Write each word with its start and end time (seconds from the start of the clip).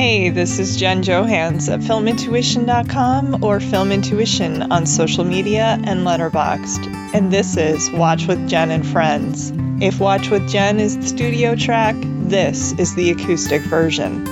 Hey, 0.00 0.30
this 0.30 0.58
is 0.58 0.78
Jen 0.78 1.02
Johans 1.02 1.70
at 1.70 1.80
filmintuition.com 1.80 3.44
or 3.44 3.58
filmintuition 3.58 4.70
on 4.70 4.86
social 4.86 5.24
media 5.24 5.78
and 5.84 6.06
Letterboxd, 6.06 6.86
And 7.12 7.30
this 7.30 7.58
is 7.58 7.90
Watch 7.90 8.26
with 8.26 8.48
Jen 8.48 8.70
and 8.70 8.86
Friends. 8.86 9.52
If 9.82 10.00
Watch 10.00 10.30
with 10.30 10.48
Jen 10.48 10.80
is 10.80 10.96
the 10.96 11.06
studio 11.06 11.54
track, 11.54 11.96
this 12.00 12.72
is 12.78 12.94
the 12.94 13.10
acoustic 13.10 13.60
version. 13.60 14.24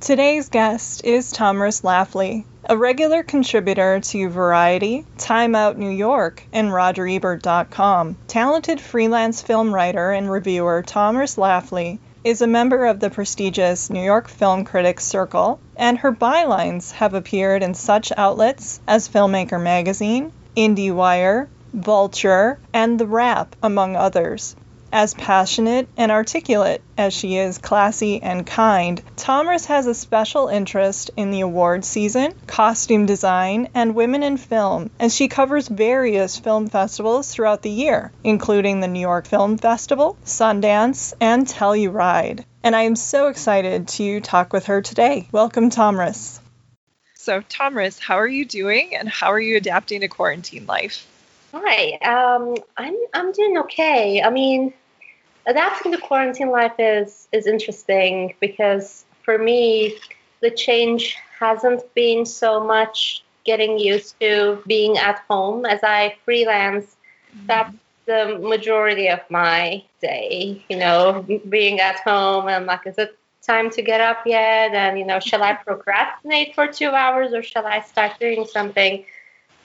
Today's 0.00 0.48
guest 0.48 1.04
is 1.04 1.32
Tomris 1.32 1.82
Laffly, 1.82 2.44
a 2.66 2.76
regular 2.76 3.22
contributor 3.22 4.00
to 4.00 4.28
Variety, 4.30 5.04
Time 5.18 5.54
Out 5.54 5.76
New 5.76 5.90
York, 5.90 6.42
and 6.52 6.70
RogerEbert.com. 6.70 8.16
Talented 8.26 8.80
freelance 8.80 9.42
film 9.42 9.74
writer 9.74 10.12
and 10.12 10.30
reviewer 10.30 10.82
Tomris 10.82 11.36
Laffly 11.36 11.98
is 12.24 12.40
a 12.40 12.46
member 12.46 12.86
of 12.86 13.00
the 13.00 13.10
prestigious 13.10 13.90
New 13.90 14.02
York 14.02 14.28
Film 14.28 14.64
Critics 14.64 15.04
Circle, 15.04 15.60
and 15.76 15.98
her 15.98 16.12
bylines 16.12 16.92
have 16.92 17.12
appeared 17.12 17.62
in 17.62 17.74
such 17.74 18.12
outlets 18.16 18.80
as 18.86 19.10
Filmmaker 19.10 19.62
Magazine, 19.62 20.32
IndieWire, 20.56 21.48
Vulture, 21.74 22.58
and 22.72 22.98
The 22.98 23.06
Wrap, 23.06 23.56
among 23.62 23.94
others. 23.94 24.56
As 24.96 25.12
passionate 25.12 25.88
and 25.96 26.12
articulate 26.12 26.80
as 26.96 27.12
she 27.12 27.36
is 27.36 27.58
classy 27.58 28.22
and 28.22 28.46
kind, 28.46 29.02
Tomris 29.16 29.66
has 29.66 29.88
a 29.88 29.92
special 29.92 30.46
interest 30.46 31.10
in 31.16 31.32
the 31.32 31.40
award 31.40 31.84
season, 31.84 32.32
costume 32.46 33.04
design, 33.04 33.70
and 33.74 33.96
women 33.96 34.22
in 34.22 34.36
film, 34.36 34.90
and 35.00 35.10
she 35.10 35.26
covers 35.26 35.66
various 35.66 36.38
film 36.38 36.68
festivals 36.68 37.28
throughout 37.28 37.62
the 37.62 37.72
year, 37.72 38.12
including 38.22 38.78
the 38.78 38.86
New 38.86 39.00
York 39.00 39.26
Film 39.26 39.58
Festival, 39.58 40.16
Sundance, 40.24 41.12
and 41.20 41.44
Telluride. 41.44 42.44
And 42.62 42.76
I 42.76 42.82
am 42.82 42.94
so 42.94 43.26
excited 43.26 43.88
to 43.88 44.20
talk 44.20 44.52
with 44.52 44.66
her 44.66 44.80
today. 44.80 45.26
Welcome, 45.32 45.70
Tomris. 45.70 46.38
So, 47.14 47.40
Tomris, 47.40 47.98
how 47.98 48.20
are 48.20 48.28
you 48.28 48.44
doing 48.44 48.94
and 48.94 49.08
how 49.08 49.32
are 49.32 49.40
you 49.40 49.56
adapting 49.56 50.02
to 50.02 50.08
quarantine 50.08 50.66
life? 50.66 51.04
Hi, 51.52 51.98
um, 52.02 52.56
I'm 52.76 52.96
I'm 53.12 53.32
doing 53.32 53.58
okay. 53.58 54.22
I 54.22 54.30
mean, 54.30 54.72
adapting 55.46 55.92
to 55.92 55.98
quarantine 55.98 56.50
life 56.50 56.74
is 56.78 57.28
is 57.32 57.46
interesting 57.46 58.34
because 58.40 59.04
for 59.24 59.38
me 59.38 59.98
the 60.40 60.50
change 60.50 61.16
hasn't 61.38 61.82
been 61.94 62.26
so 62.26 62.62
much 62.62 63.24
getting 63.44 63.78
used 63.78 64.18
to 64.20 64.62
being 64.66 64.98
at 64.98 65.18
home 65.28 65.64
as 65.66 65.80
I 65.82 66.16
freelance. 66.24 66.96
Mm-hmm. 67.36 67.46
That's 67.46 67.76
the 68.06 68.38
majority 68.38 69.08
of 69.08 69.20
my 69.30 69.82
day, 70.00 70.64
you 70.68 70.76
know, 70.76 71.24
being 71.48 71.80
at 71.80 72.00
home 72.00 72.48
and 72.48 72.66
like, 72.66 72.86
is 72.86 72.98
it 72.98 73.18
time 73.42 73.70
to 73.70 73.82
get 73.82 74.00
up 74.00 74.26
yet? 74.26 74.72
And, 74.74 74.98
you 74.98 75.04
know, 75.04 75.20
shall 75.20 75.42
I 75.42 75.54
procrastinate 75.54 76.54
for 76.54 76.66
two 76.66 76.90
hours 76.90 77.32
or 77.32 77.42
shall 77.42 77.66
I 77.66 77.80
start 77.80 78.18
doing 78.18 78.46
something? 78.46 79.04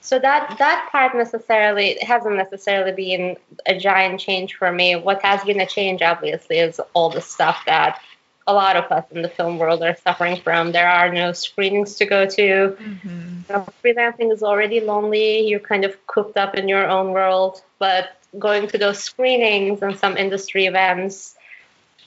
So 0.00 0.18
that 0.18 0.56
that 0.58 0.88
part 0.90 1.14
necessarily 1.14 1.98
hasn't 2.00 2.36
necessarily 2.36 2.92
been 2.92 3.36
a 3.66 3.78
giant 3.78 4.20
change 4.20 4.54
for 4.54 4.72
me. 4.72 4.96
What 4.96 5.22
has 5.22 5.44
been 5.44 5.60
a 5.60 5.66
change 5.66 6.02
obviously 6.02 6.58
is 6.58 6.80
all 6.94 7.10
the 7.10 7.20
stuff 7.20 7.62
that 7.66 8.00
a 8.46 8.54
lot 8.54 8.76
of 8.76 8.90
us 8.90 9.04
in 9.12 9.22
the 9.22 9.28
film 9.28 9.58
world 9.58 9.82
are 9.82 9.96
suffering 9.96 10.40
from. 10.40 10.72
There 10.72 10.88
are 10.88 11.12
no 11.12 11.32
screenings 11.32 11.96
to 11.96 12.06
go 12.06 12.26
to. 12.26 12.76
Mm-hmm. 12.80 13.38
you 13.48 13.54
know, 13.54 13.66
freelancing 13.84 14.32
is 14.32 14.42
already 14.42 14.80
lonely. 14.80 15.46
You're 15.46 15.60
kind 15.60 15.84
of 15.84 15.94
cooped 16.06 16.36
up 16.36 16.54
in 16.54 16.68
your 16.68 16.88
own 16.88 17.12
world. 17.12 17.62
But 17.78 18.16
going 18.38 18.66
to 18.68 18.78
those 18.78 18.98
screenings 19.02 19.82
and 19.82 19.96
some 19.98 20.16
industry 20.16 20.66
events 20.66 21.36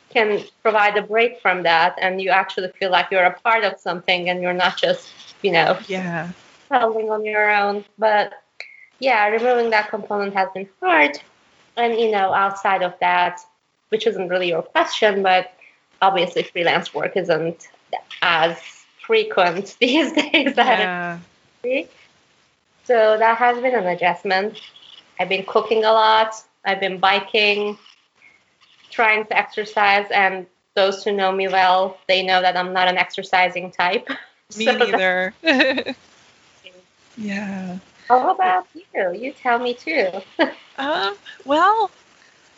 can 0.09 0.43
provide 0.61 0.97
a 0.97 1.01
break 1.01 1.39
from 1.41 1.63
that. 1.63 1.95
And 2.01 2.21
you 2.21 2.29
actually 2.29 2.69
feel 2.79 2.91
like 2.91 3.11
you're 3.11 3.23
a 3.23 3.39
part 3.39 3.63
of 3.63 3.79
something 3.79 4.29
and 4.29 4.41
you're 4.41 4.53
not 4.53 4.77
just 4.77 5.07
you 5.43 5.51
know 5.51 5.77
yeah 5.87 6.31
traveling 6.67 7.09
on 7.09 7.25
your 7.25 7.49
own. 7.51 7.85
But 7.97 8.33
yeah, 8.99 9.27
removing 9.27 9.69
that 9.71 9.89
component 9.89 10.33
has 10.33 10.49
been 10.53 10.69
hard. 10.81 11.19
And 11.75 11.99
you 11.99 12.11
know, 12.11 12.33
outside 12.33 12.83
of 12.83 12.93
that, 12.99 13.39
which 13.89 14.07
isn't 14.07 14.29
really 14.29 14.49
your 14.49 14.61
question, 14.61 15.23
but 15.23 15.53
obviously 16.01 16.43
freelance 16.43 16.93
work 16.93 17.15
isn't 17.15 17.67
as 18.21 18.57
frequent 19.05 19.75
these 19.79 20.11
days 20.11 20.53
yeah. 20.55 21.19
So 22.85 23.17
that 23.17 23.37
has 23.37 23.61
been 23.61 23.75
an 23.75 23.87
adjustment. 23.87 24.59
I've 25.19 25.29
been 25.29 25.45
cooking 25.45 25.85
a 25.85 25.91
lot. 25.91 26.33
I've 26.65 26.79
been 26.79 26.97
biking, 26.97 27.77
trying 28.89 29.25
to 29.27 29.37
exercise, 29.37 30.05
and 30.11 30.45
those 30.75 31.03
who 31.03 31.11
know 31.11 31.31
me 31.31 31.47
well, 31.47 31.97
they 32.07 32.23
know 32.23 32.41
that 32.41 32.57
I'm 32.57 32.73
not 32.73 32.87
an 32.87 32.97
exercising 32.97 33.71
type. 33.71 34.07
Me 34.57 34.65
so 34.65 34.77
neither. 34.77 35.33
Yeah. 37.17 37.77
How 38.07 38.33
about 38.33 38.67
you? 38.73 39.13
You 39.13 39.33
tell 39.33 39.59
me 39.59 39.73
too. 39.73 40.09
um, 40.77 41.15
well, 41.45 41.91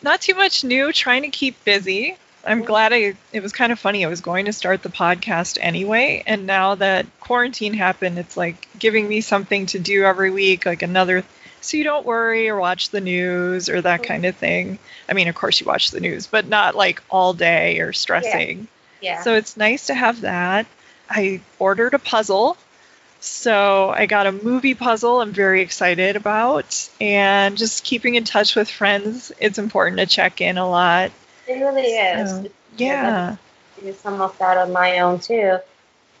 not 0.02 0.20
too 0.20 0.34
much 0.34 0.64
new. 0.64 0.92
Trying 0.92 1.22
to 1.22 1.28
keep 1.28 1.64
busy. 1.64 2.16
I'm 2.44 2.62
glad 2.62 2.92
I. 2.92 3.14
It 3.32 3.42
was 3.42 3.52
kind 3.52 3.72
of 3.72 3.78
funny. 3.78 4.04
I 4.04 4.08
was 4.08 4.20
going 4.20 4.46
to 4.46 4.52
start 4.52 4.82
the 4.82 4.88
podcast 4.88 5.58
anyway, 5.60 6.22
and 6.26 6.46
now 6.46 6.76
that 6.76 7.06
quarantine 7.20 7.74
happened, 7.74 8.18
it's 8.18 8.36
like 8.36 8.68
giving 8.78 9.08
me 9.08 9.20
something 9.20 9.66
to 9.66 9.78
do 9.78 10.04
every 10.04 10.30
week, 10.30 10.66
like 10.66 10.82
another. 10.82 11.24
So 11.60 11.76
you 11.76 11.84
don't 11.84 12.06
worry 12.06 12.48
or 12.48 12.60
watch 12.60 12.90
the 12.90 13.00
news 13.00 13.68
or 13.68 13.80
that 13.80 14.02
mm-hmm. 14.02 14.08
kind 14.08 14.26
of 14.26 14.36
thing. 14.36 14.78
I 15.08 15.14
mean, 15.14 15.26
of 15.26 15.34
course 15.34 15.60
you 15.60 15.66
watch 15.66 15.90
the 15.90 16.00
news, 16.00 16.28
but 16.28 16.46
not 16.46 16.76
like 16.76 17.02
all 17.10 17.32
day 17.32 17.80
or 17.80 17.92
stressing. 17.92 18.68
Yeah. 19.00 19.14
yeah. 19.14 19.22
So 19.22 19.34
it's 19.34 19.56
nice 19.56 19.86
to 19.86 19.94
have 19.94 20.20
that. 20.20 20.66
I 21.10 21.40
ordered 21.58 21.94
a 21.94 21.98
puzzle 21.98 22.56
so 23.26 23.90
I 23.90 24.06
got 24.06 24.26
a 24.26 24.32
movie 24.32 24.74
puzzle 24.74 25.20
I'm 25.20 25.32
very 25.32 25.62
excited 25.62 26.16
about, 26.16 26.88
and 27.00 27.56
just 27.56 27.84
keeping 27.84 28.14
in 28.14 28.24
touch 28.24 28.54
with 28.54 28.70
friends. 28.70 29.32
It's 29.40 29.58
important 29.58 29.98
to 29.98 30.06
check 30.06 30.40
in 30.40 30.58
a 30.58 30.68
lot. 30.68 31.10
It 31.46 31.54
really 31.54 31.82
is. 31.82 32.30
So, 32.30 32.46
yeah. 32.76 33.36
Do 33.80 33.92
some 33.92 34.20
of 34.20 34.36
that 34.38 34.56
on 34.58 34.72
my 34.72 35.00
own 35.00 35.20
too. 35.20 35.58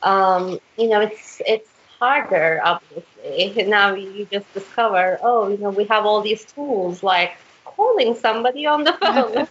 Um, 0.02 0.58
you 0.76 0.88
know, 0.88 1.00
it's 1.00 1.40
it's 1.46 1.68
harder, 1.98 2.60
obviously. 2.62 3.64
Now 3.64 3.94
you 3.94 4.26
just 4.30 4.52
discover, 4.52 5.18
oh, 5.22 5.48
you 5.48 5.58
know, 5.58 5.70
we 5.70 5.84
have 5.84 6.06
all 6.06 6.20
these 6.20 6.44
tools 6.44 7.02
like 7.02 7.36
calling 7.64 8.14
somebody 8.14 8.66
on 8.66 8.84
the 8.84 8.92
phone. 9.00 9.48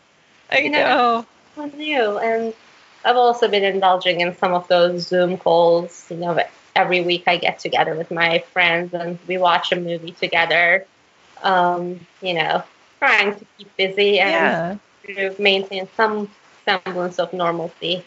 I 0.52 0.60
you 0.60 0.70
know. 0.70 1.26
know. 1.58 1.66
New 1.78 2.18
and 2.18 2.54
I've 3.06 3.16
also 3.16 3.48
been 3.48 3.64
indulging 3.64 4.22
in 4.22 4.36
some 4.38 4.54
of 4.54 4.68
those 4.68 5.08
Zoom 5.08 5.38
calls, 5.38 6.06
you 6.10 6.18
know, 6.18 6.34
every 6.76 7.02
week 7.02 7.24
I 7.28 7.38
get 7.38 7.60
together 7.60 7.96
with 7.96 8.12
my 8.12 8.40
friends 8.52 8.94
and 8.94 9.18
we 9.28 9.38
watch 9.38 9.72
a 9.72 9.76
movie 9.76 10.12
together. 10.12 10.86
Um, 11.42 12.06
you 12.22 12.34
know, 12.34 12.64
trying 13.00 13.38
to 13.38 13.46
keep 13.58 13.76
busy 13.78 14.20
and 14.20 14.80
yeah. 15.08 15.30
maintain 15.40 15.88
some 15.96 16.30
semblance 16.66 17.20
of 17.20 17.34
normalcy. 17.34 18.04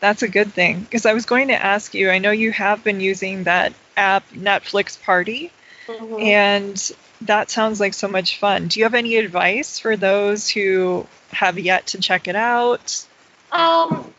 That's 0.00 0.22
a 0.22 0.28
good 0.28 0.52
thing 0.52 0.80
because 0.80 1.04
I 1.04 1.12
was 1.12 1.26
going 1.26 1.48
to 1.48 1.54
ask 1.54 1.94
you. 1.94 2.10
I 2.10 2.18
know 2.18 2.30
you 2.30 2.52
have 2.52 2.82
been 2.82 3.00
using 3.00 3.44
that 3.44 3.74
app, 3.96 4.28
Netflix 4.30 5.00
Party, 5.02 5.52
mm-hmm. 5.86 6.20
and 6.20 6.92
that 7.22 7.50
sounds 7.50 7.80
like 7.80 7.92
so 7.92 8.08
much 8.08 8.38
fun. 8.38 8.68
Do 8.68 8.80
you 8.80 8.84
have 8.84 8.94
any 8.94 9.16
advice 9.16 9.78
for 9.78 9.96
those 9.96 10.48
who 10.48 11.06
have 11.32 11.58
yet 11.58 11.88
to 11.88 11.98
check 11.98 12.28
it 12.28 12.36
out? 12.36 13.04
Um, 13.52 14.14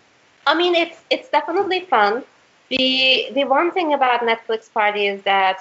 I 0.45 0.55
mean, 0.55 0.75
it's 0.75 0.99
it's 1.09 1.29
definitely 1.29 1.81
fun. 1.81 2.23
The 2.71 3.27
the 3.33 3.43
one 3.43 3.71
thing 3.71 3.93
about 3.93 4.21
Netflix 4.21 4.71
Party 4.71 5.07
is 5.07 5.21
that 5.23 5.57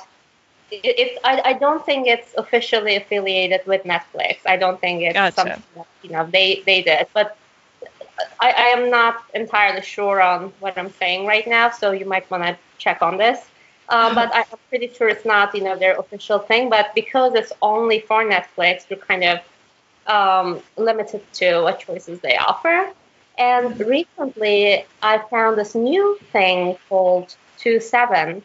it's 0.70 1.18
I, 1.24 1.42
I 1.44 1.52
don't 1.54 1.84
think 1.84 2.06
it's 2.06 2.34
officially 2.38 2.94
affiliated 2.94 3.62
with 3.66 3.82
Netflix. 3.82 4.38
I 4.46 4.56
don't 4.56 4.80
think 4.80 5.02
it's 5.02 5.14
gotcha. 5.14 5.34
something 5.34 5.62
that, 5.74 5.86
you 6.02 6.10
know 6.10 6.24
they 6.30 6.62
they 6.66 6.82
did, 6.82 7.08
but 7.12 7.36
I, 8.40 8.50
I 8.50 8.66
am 8.76 8.90
not 8.90 9.24
entirely 9.34 9.82
sure 9.82 10.22
on 10.22 10.52
what 10.60 10.78
I'm 10.78 10.92
saying 10.92 11.26
right 11.26 11.46
now. 11.48 11.70
So 11.70 11.90
you 11.90 12.06
might 12.06 12.30
want 12.30 12.44
to 12.44 12.56
check 12.78 13.02
on 13.02 13.16
this. 13.16 13.40
Um, 13.88 14.14
but 14.14 14.30
I'm 14.32 14.44
pretty 14.68 14.88
sure 14.94 15.08
it's 15.08 15.24
not 15.24 15.52
you 15.52 15.64
know 15.64 15.76
their 15.76 15.98
official 15.98 16.38
thing. 16.38 16.70
But 16.70 16.94
because 16.94 17.34
it's 17.34 17.52
only 17.60 18.00
for 18.00 18.22
Netflix, 18.22 18.88
you're 18.88 19.00
kind 19.00 19.24
of 19.24 19.38
um, 20.06 20.62
limited 20.76 21.22
to 21.34 21.62
what 21.62 21.80
choices 21.80 22.20
they 22.20 22.36
offer. 22.36 22.92
And 23.40 23.80
recently, 23.80 24.84
I 25.02 25.16
found 25.30 25.56
this 25.56 25.74
new 25.74 26.18
thing 26.30 26.76
called 26.90 27.34
27, 27.62 28.42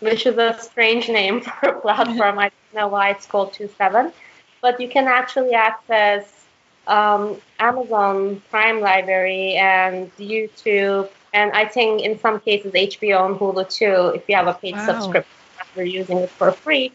which 0.00 0.26
is 0.26 0.36
a 0.36 0.58
strange 0.60 1.08
name 1.08 1.40
for 1.60 1.68
a 1.68 1.80
platform. 1.80 2.40
I 2.40 2.50
don't 2.50 2.74
know 2.74 2.88
why 2.88 3.10
it's 3.10 3.24
called 3.24 3.52
27, 3.52 4.12
but 4.60 4.80
you 4.80 4.88
can 4.88 5.06
actually 5.06 5.54
access 5.54 6.44
um, 6.88 7.40
Amazon 7.60 8.42
Prime 8.50 8.80
Library 8.80 9.54
and 9.54 10.10
YouTube, 10.16 11.08
and 11.32 11.52
I 11.52 11.64
think 11.64 12.02
in 12.02 12.18
some 12.18 12.40
cases 12.40 12.72
HBO 12.72 13.26
and 13.26 13.36
Hulu 13.38 13.70
too, 13.70 14.16
if 14.16 14.28
you 14.28 14.34
have 14.34 14.48
a 14.48 14.54
paid 14.54 14.74
wow. 14.74 14.86
subscription 14.86 15.36
after 15.60 15.84
using 15.84 16.18
it 16.18 16.30
for 16.30 16.50
free. 16.50 16.90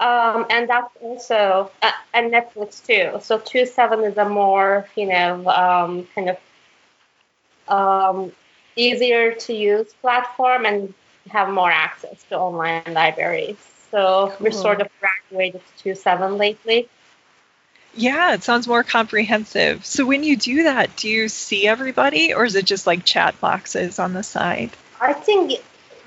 Um, 0.00 0.44
and 0.50 0.68
that's 0.68 0.92
also 1.00 1.70
uh, 1.82 1.92
and 2.14 2.32
Netflix 2.32 2.84
too. 2.84 3.20
So 3.20 3.38
27 3.38 4.00
is 4.00 4.16
a 4.16 4.28
more 4.28 4.88
you 4.96 5.06
know 5.06 5.46
um, 5.46 6.08
kind 6.16 6.28
of 6.30 6.36
um, 7.68 8.32
easier 8.76 9.32
to 9.32 9.54
use 9.54 9.92
platform 10.00 10.66
and 10.66 10.94
have 11.30 11.48
more 11.48 11.70
access 11.70 12.22
to 12.24 12.38
online 12.38 12.82
libraries. 12.92 13.56
So 13.90 14.32
cool. 14.36 14.46
we're 14.46 14.52
sort 14.52 14.80
of 14.80 14.88
graduated 15.00 15.62
to 15.78 15.94
seven 15.94 16.36
lately. 16.36 16.88
Yeah, 17.96 18.34
it 18.34 18.42
sounds 18.42 18.66
more 18.66 18.82
comprehensive. 18.82 19.86
So 19.86 20.04
when 20.04 20.24
you 20.24 20.36
do 20.36 20.64
that, 20.64 20.96
do 20.96 21.08
you 21.08 21.28
see 21.28 21.66
everybody 21.66 22.34
or 22.34 22.44
is 22.44 22.56
it 22.56 22.64
just 22.64 22.86
like 22.86 23.04
chat 23.04 23.40
boxes 23.40 23.98
on 23.98 24.12
the 24.12 24.22
side? 24.22 24.70
I 25.00 25.12
think 25.12 25.60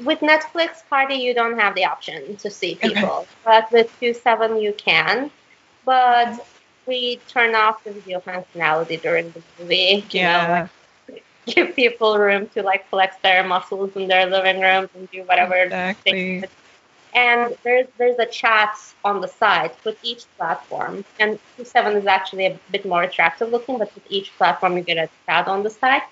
with 0.04 0.20
Netflix 0.20 0.88
Party 0.90 1.16
you 1.16 1.34
don't 1.34 1.58
have 1.58 1.76
the 1.76 1.86
option 1.86 2.36
to 2.38 2.52
see 2.52 2.76
people, 2.76 3.10
okay. 3.10 3.28
but 3.46 3.72
with 3.72 3.92
TwoSeven 4.02 4.62
you 4.62 4.74
can. 4.74 5.32
But 5.86 6.46
we 6.86 7.20
turn 7.30 7.56
off 7.56 7.84
the 7.84 7.92
video 7.92 8.20
functionality 8.20 9.02
during 9.02 9.32
the 9.32 9.42
movie. 9.60 10.06
Yeah. 10.10 10.42
You 10.42 10.64
know, 10.64 10.70
give 11.56 11.76
people 11.76 12.18
room 12.18 12.48
to 12.50 12.62
like 12.62 12.88
flex 12.90 13.16
their 13.24 13.44
muscles 13.44 13.96
in 13.96 14.08
their 14.08 14.26
living 14.26 14.60
rooms 14.62 14.90
and 14.96 15.10
do 15.12 15.24
whatever 15.24 15.56
exactly. 15.56 16.44
And 17.14 17.58
there's 17.64 17.88
there's 17.98 18.20
a 18.20 18.26
chat 18.26 18.78
on 19.04 19.22
the 19.22 19.28
side 19.28 19.72
with 19.84 19.98
each 20.04 20.26
platform. 20.38 21.04
And 21.20 21.40
TwoSeven 21.58 21.96
is 21.96 22.06
actually 22.06 22.46
a 22.46 22.60
bit 22.72 22.86
more 22.86 23.04
attractive 23.04 23.50
looking, 23.50 23.78
but 23.80 23.94
with 23.96 24.06
each 24.10 24.36
platform 24.38 24.78
you 24.78 24.84
get 24.84 24.98
a 24.98 25.10
chat 25.26 25.48
on 25.48 25.64
the 25.64 25.70
side. 25.70 26.04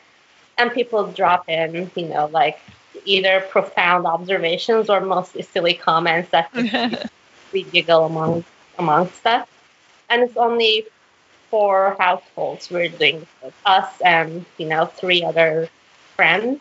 And 0.58 0.72
people 0.72 1.06
drop 1.12 1.50
in, 1.50 1.92
you 1.96 2.08
know, 2.08 2.28
like 2.28 2.60
either 3.04 3.42
profound 3.50 4.08
observations 4.08 4.90
or 4.90 5.02
mostly 5.02 5.42
silly 5.42 5.74
comments 5.74 6.32
that 6.32 6.50
we 7.54 7.64
giggle 7.64 8.06
among 8.06 8.44
amongst 8.80 9.26
us. 9.28 9.48
And 10.10 10.24
it's 10.24 10.38
only 10.38 10.86
four 11.50 11.96
households 12.00 12.70
we're 12.70 12.90
doing 12.90 13.20
this 13.20 13.30
with 13.44 13.54
us 13.66 14.02
and 14.02 14.46
you 14.58 14.68
know 14.68 14.86
three 14.86 15.24
other 15.24 15.70
friends. 16.16 16.60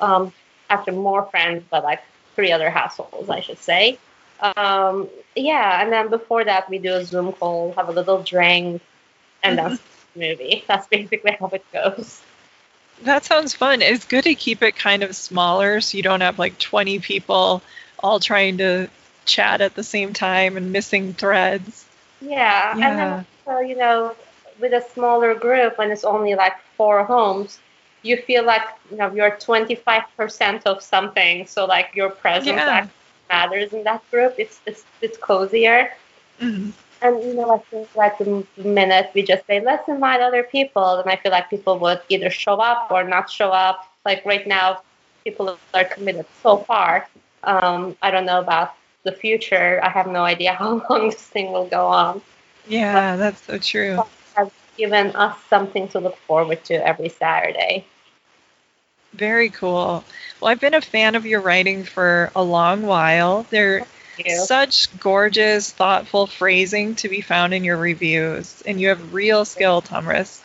Um, 0.00 0.32
after 0.70 0.92
more 0.92 1.24
friends, 1.26 1.64
but 1.70 1.82
like 1.82 2.00
three 2.34 2.52
other 2.52 2.70
households, 2.70 3.28
I 3.30 3.40
should 3.40 3.58
say. 3.58 3.98
Um, 4.40 5.08
yeah, 5.34 5.82
and 5.82 5.92
then 5.92 6.08
before 6.08 6.44
that, 6.44 6.70
we 6.70 6.78
do 6.78 6.94
a 6.94 7.04
Zoom 7.04 7.32
call, 7.32 7.72
have 7.72 7.88
a 7.88 7.92
little 7.92 8.22
drink, 8.22 8.82
and 9.42 9.58
mm-hmm. 9.58 9.68
that's 9.68 9.82
the 10.14 10.20
movie. 10.20 10.64
That's 10.68 10.86
basically 10.86 11.36
how 11.38 11.48
it 11.48 11.64
goes. 11.72 12.20
That 13.02 13.24
sounds 13.24 13.54
fun. 13.54 13.82
It's 13.82 14.04
good 14.04 14.24
to 14.24 14.34
keep 14.34 14.62
it 14.62 14.74
kind 14.74 15.02
of 15.02 15.14
smaller 15.14 15.80
so 15.80 15.96
you 15.96 16.02
don't 16.02 16.20
have 16.20 16.38
like 16.38 16.58
20 16.58 16.98
people 16.98 17.62
all 17.98 18.18
trying 18.18 18.58
to 18.58 18.88
chat 19.24 19.60
at 19.60 19.74
the 19.74 19.84
same 19.84 20.12
time 20.12 20.56
and 20.56 20.72
missing 20.72 21.14
threads. 21.14 21.84
Yeah, 22.20 22.76
yeah. 22.76 22.88
and 22.88 22.98
then 22.98 23.26
also, 23.46 23.60
you 23.60 23.76
know, 23.76 24.14
with 24.60 24.72
a 24.72 24.84
smaller 24.92 25.34
group 25.34 25.78
when 25.78 25.90
it's 25.90 26.04
only 26.04 26.34
like 26.34 26.54
four 26.76 27.04
homes, 27.04 27.60
you 28.02 28.16
feel 28.16 28.44
like 28.44 28.62
you 28.90 28.96
know 28.96 29.12
you're 29.12 29.32
25% 29.32 30.62
of 30.66 30.82
something, 30.82 31.46
so 31.46 31.64
like 31.64 31.90
your 31.94 32.10
presence 32.10 32.56
yeah. 32.56 32.86
matters 33.28 33.72
in 33.72 33.84
that 33.84 34.08
group. 34.10 34.34
It's 34.38 34.60
it's 34.66 34.84
it's 35.00 35.18
cozier. 35.18 35.92
Mm-hmm. 36.40 36.70
And 37.00 37.22
you 37.22 37.34
know, 37.34 37.54
I 37.54 37.58
think 37.58 37.94
like 37.94 38.18
the 38.18 38.44
minute 38.56 39.10
we 39.14 39.22
just 39.22 39.46
say 39.46 39.60
let's 39.60 39.88
invite 39.88 40.20
other 40.20 40.42
people, 40.42 40.96
then 40.96 41.12
I 41.12 41.16
feel 41.16 41.32
like 41.32 41.48
people 41.50 41.78
would 41.78 42.00
either 42.08 42.30
show 42.30 42.56
up 42.56 42.90
or 42.90 43.04
not 43.04 43.30
show 43.30 43.50
up. 43.50 43.86
Like 44.04 44.24
right 44.24 44.46
now, 44.46 44.82
people 45.24 45.58
are 45.74 45.84
committed 45.84 46.26
so 46.42 46.58
far. 46.58 47.08
Um, 47.44 47.96
I 48.02 48.10
don't 48.10 48.26
know 48.26 48.40
about 48.40 48.74
the 49.08 49.16
future. 49.16 49.80
I 49.82 49.88
have 49.88 50.06
no 50.06 50.22
idea 50.24 50.52
how 50.60 50.82
long 50.88 51.10
this 51.10 51.22
thing 51.22 51.52
will 51.52 51.66
go 51.66 51.86
on. 51.86 52.22
Yeah, 52.66 52.92
but 52.92 53.16
that's 53.16 53.42
so 53.42 53.58
true. 53.58 54.02
Has 54.34 54.50
given 54.76 55.16
us 55.16 55.36
something 55.48 55.88
to 55.88 56.00
look 56.00 56.16
forward 56.26 56.64
to 56.64 56.74
every 56.74 57.08
Saturday. 57.08 57.86
Very 59.14 59.48
cool. 59.48 60.04
Well, 60.40 60.50
I've 60.50 60.60
been 60.60 60.74
a 60.74 60.80
fan 60.80 61.14
of 61.14 61.26
your 61.26 61.40
writing 61.40 61.82
for 61.84 62.30
a 62.36 62.42
long 62.42 62.82
while. 62.82 63.46
They're 63.50 63.86
such 64.44 64.96
gorgeous, 65.00 65.70
thoughtful 65.70 66.26
phrasing 66.26 66.94
to 66.96 67.08
be 67.08 67.20
found 67.20 67.54
in 67.54 67.64
your 67.64 67.76
reviews, 67.76 68.62
and 68.66 68.80
you 68.80 68.88
have 68.88 69.14
real 69.14 69.44
skill, 69.44 69.80
Tomris. 69.80 70.40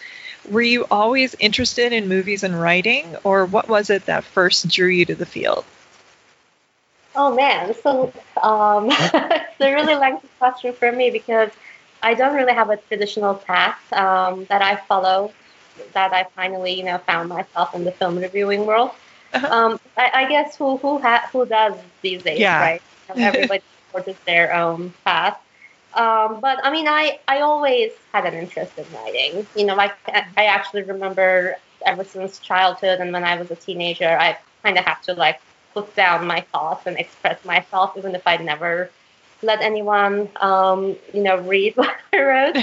Were 0.49 0.61
you 0.61 0.85
always 0.89 1.35
interested 1.39 1.93
in 1.93 2.07
movies 2.07 2.43
and 2.43 2.59
writing, 2.59 3.15
or 3.23 3.45
what 3.45 3.67
was 3.67 3.89
it 3.89 4.05
that 4.05 4.23
first 4.23 4.67
drew 4.67 4.87
you 4.87 5.05
to 5.05 5.15
the 5.15 5.25
field? 5.25 5.65
Oh 7.15 7.35
man, 7.35 7.75
so 7.83 8.11
um, 8.41 8.87
it's 8.91 9.61
a 9.61 9.73
really 9.73 9.95
lengthy 9.95 10.27
question 10.39 10.73
for 10.73 10.91
me 10.91 11.11
because 11.11 11.51
I 12.01 12.13
don't 12.13 12.35
really 12.35 12.53
have 12.53 12.69
a 12.69 12.77
traditional 12.77 13.35
path 13.35 13.79
um, 13.93 14.45
that 14.45 14.61
I 14.61 14.75
follow. 14.75 15.31
That 15.93 16.13
I 16.13 16.25
finally, 16.35 16.73
you 16.73 16.83
know, 16.83 16.99
found 16.99 17.29
myself 17.29 17.73
in 17.73 17.83
the 17.83 17.91
film 17.91 18.17
reviewing 18.17 18.65
world. 18.65 18.91
Uh-huh. 19.33 19.47
Um, 19.47 19.79
I, 19.97 20.11
I, 20.13 20.29
guess 20.29 20.55
who 20.55 20.77
who 20.77 20.99
ha- 20.99 21.27
who 21.31 21.45
does 21.47 21.73
these 22.03 22.21
days, 22.21 22.39
yeah. 22.39 22.59
right? 22.59 22.81
Everybody 23.15 23.63
forges 23.91 24.15
their 24.25 24.53
own 24.53 24.93
path. 25.03 25.39
Um, 25.95 26.39
but 26.39 26.59
I 26.63 26.71
mean, 26.71 26.87
I, 26.87 27.19
I 27.27 27.41
always 27.41 27.91
had 28.13 28.25
an 28.25 28.35
interest 28.35 28.77
in 28.77 28.85
writing. 28.93 29.47
You 29.55 29.65
know, 29.65 29.75
like 29.75 29.93
I 30.07 30.45
actually 30.45 30.83
remember 30.83 31.55
ever 31.85 32.03
since 32.03 32.39
childhood 32.39 32.99
and 32.99 33.11
when 33.11 33.23
I 33.23 33.37
was 33.37 33.51
a 33.51 33.55
teenager, 33.55 34.17
I 34.19 34.37
kind 34.63 34.77
of 34.77 34.85
have 34.85 35.01
to 35.03 35.13
like 35.13 35.39
put 35.73 35.95
down 35.95 36.27
my 36.27 36.41
thoughts 36.51 36.85
and 36.85 36.97
express 36.97 37.43
myself, 37.45 37.97
even 37.97 38.15
if 38.15 38.25
I'd 38.25 38.43
never 38.43 38.89
let 39.43 39.61
anyone, 39.61 40.29
um, 40.37 40.95
you 41.13 41.21
know, 41.21 41.37
read 41.41 41.75
what 41.77 41.95
I 42.13 42.21
wrote. 42.21 42.55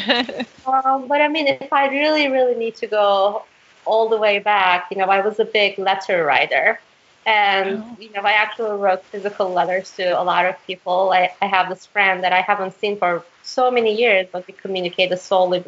um, 0.67 1.09
but 1.09 1.21
I 1.21 1.29
mean, 1.29 1.47
if 1.47 1.73
I 1.73 1.89
really, 1.89 2.29
really 2.29 2.55
need 2.55 2.77
to 2.77 2.87
go 2.87 3.45
all 3.85 4.09
the 4.09 4.17
way 4.17 4.39
back, 4.39 4.87
you 4.91 4.97
know, 4.97 5.07
I 5.07 5.21
was 5.21 5.39
a 5.39 5.45
big 5.45 5.79
letter 5.79 6.25
writer. 6.25 6.81
And, 7.27 7.85
oh. 7.85 7.97
you 8.01 8.11
know, 8.11 8.23
I 8.23 8.33
actually 8.33 8.79
wrote 8.79 9.05
physical 9.05 9.53
letters 9.53 9.91
to 9.97 10.21
a 10.21 10.25
lot 10.25 10.47
of 10.47 10.57
people. 10.67 11.13
I, 11.13 11.33
I 11.43 11.47
have 11.47 11.69
this 11.69 11.87
friend 11.87 12.25
that 12.25 12.33
I 12.33 12.41
haven't 12.41 12.75
seen 12.75 12.97
for 12.97 13.25
so 13.43 13.71
many 13.71 13.95
years, 13.95 14.27
but 14.33 14.47
we 14.47 14.55
communicated 14.55 15.19
solely 15.19 15.63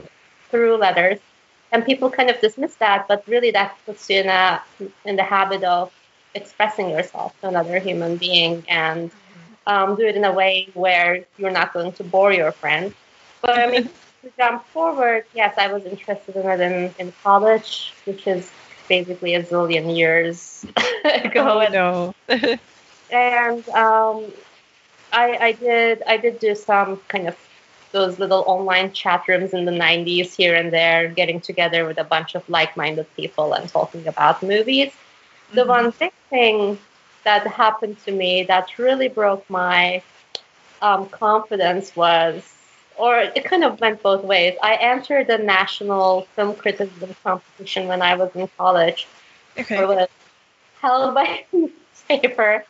through 0.50 0.76
letters. 0.76 1.18
And 1.70 1.84
people 1.84 2.10
kind 2.10 2.30
of 2.30 2.40
dismiss 2.40 2.74
that, 2.76 3.06
but 3.08 3.24
really 3.26 3.50
that 3.52 3.76
puts 3.86 4.08
you 4.10 4.20
in, 4.20 4.28
a, 4.28 4.62
in 5.04 5.16
the 5.16 5.22
habit 5.22 5.62
of 5.64 5.92
expressing 6.34 6.90
yourself 6.90 7.38
to 7.40 7.48
another 7.48 7.78
human 7.78 8.16
being 8.16 8.64
and 8.68 9.10
um, 9.66 9.96
do 9.96 10.06
it 10.06 10.16
in 10.16 10.24
a 10.24 10.32
way 10.32 10.68
where 10.74 11.24
you're 11.38 11.50
not 11.50 11.72
going 11.72 11.92
to 11.92 12.04
bore 12.04 12.32
your 12.32 12.52
friend. 12.52 12.94
But 13.40 13.58
I 13.58 13.70
mean, 13.70 13.84
to 14.22 14.30
jump 14.36 14.66
forward, 14.66 15.24
yes, 15.34 15.54
I 15.58 15.72
was 15.72 15.84
interested 15.84 16.36
in 16.36 16.48
it 16.48 16.60
in, 16.60 16.94
in 16.98 17.12
college, 17.22 17.92
which 18.04 18.26
is 18.26 18.50
basically 18.88 19.34
a 19.34 19.42
zillion 19.42 19.96
years 19.96 20.64
ago. 21.04 21.64
Oh, 21.66 21.72
no. 21.72 22.14
and 23.10 23.68
um, 23.70 24.32
I, 25.12 25.36
I 25.40 25.52
did 25.52 26.02
I 26.06 26.16
did 26.16 26.38
do 26.38 26.54
some 26.54 27.00
kind 27.08 27.28
of 27.28 27.36
those 27.92 28.18
little 28.18 28.42
online 28.46 28.90
chat 28.92 29.28
rooms 29.28 29.52
in 29.52 29.66
the 29.66 29.72
90s 29.72 30.34
here 30.34 30.54
and 30.54 30.72
there, 30.72 31.08
getting 31.08 31.40
together 31.40 31.84
with 31.84 31.98
a 31.98 32.04
bunch 32.04 32.34
of 32.34 32.48
like-minded 32.48 33.06
people 33.16 33.52
and 33.52 33.68
talking 33.68 34.08
about 34.08 34.42
movies. 34.42 34.92
Mm-hmm. 35.52 35.60
The 35.60 35.66
one 35.66 35.90
big 35.98 36.12
thing 36.30 36.78
that 37.24 37.46
happened 37.46 37.98
to 38.04 38.12
me 38.12 38.44
that 38.44 38.78
really 38.78 39.08
broke 39.08 39.48
my 39.50 40.02
um, 40.80 41.08
confidence 41.08 41.94
was, 41.94 42.42
or 42.96 43.18
it 43.20 43.44
kind 43.44 43.64
of 43.64 43.80
went 43.80 44.02
both 44.02 44.24
ways. 44.24 44.56
I 44.62 44.74
entered 44.76 45.28
the 45.28 45.38
national 45.38 46.22
film 46.34 46.54
criticism 46.56 47.14
competition 47.22 47.88
when 47.88 48.02
I 48.02 48.14
was 48.16 48.34
in 48.34 48.48
college. 48.56 49.06
Okay. 49.58 49.82
It 49.82 49.88
was 49.88 50.08
held 50.80 51.14
by 51.14 51.44
newspaper, 51.52 52.64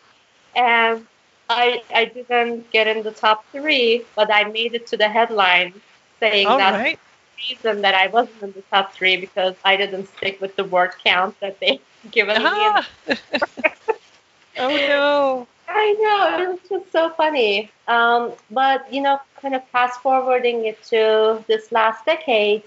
and 0.54 1.06
I 1.48 1.82
I 1.94 2.04
didn't 2.06 2.70
get 2.70 2.86
in 2.88 3.02
the 3.02 3.12
top 3.12 3.44
three, 3.52 4.04
but 4.16 4.32
I 4.32 4.44
made 4.44 4.74
it 4.74 4.86
to 4.88 4.96
the 4.96 5.08
headline 5.08 5.74
saying 6.20 6.46
All 6.46 6.58
that 6.58 6.74
right. 6.74 6.98
the 6.98 7.54
reason 7.54 7.82
that 7.82 7.94
I 7.94 8.08
wasn't 8.08 8.42
in 8.42 8.52
the 8.52 8.62
top 8.62 8.94
three 8.94 9.16
because 9.16 9.54
I 9.64 9.76
didn't 9.76 10.06
stick 10.16 10.40
with 10.40 10.56
the 10.56 10.64
word 10.64 10.92
count 11.04 11.38
that 11.40 11.58
they 11.60 11.80
given 12.10 12.36
ah. 12.40 12.86
me. 13.08 13.16
oh 14.58 14.68
no. 14.68 15.46
I 15.74 15.92
know, 16.00 16.42
it 16.42 16.48
was 16.48 16.68
just 16.68 16.92
so 16.92 17.10
funny. 17.10 17.70
Um, 17.88 18.32
but, 18.50 18.92
you 18.92 19.00
know, 19.00 19.20
kind 19.40 19.54
of 19.54 19.64
fast 19.68 20.00
forwarding 20.00 20.66
it 20.66 20.82
to 20.84 21.42
this 21.48 21.72
last 21.72 22.04
decade, 22.04 22.62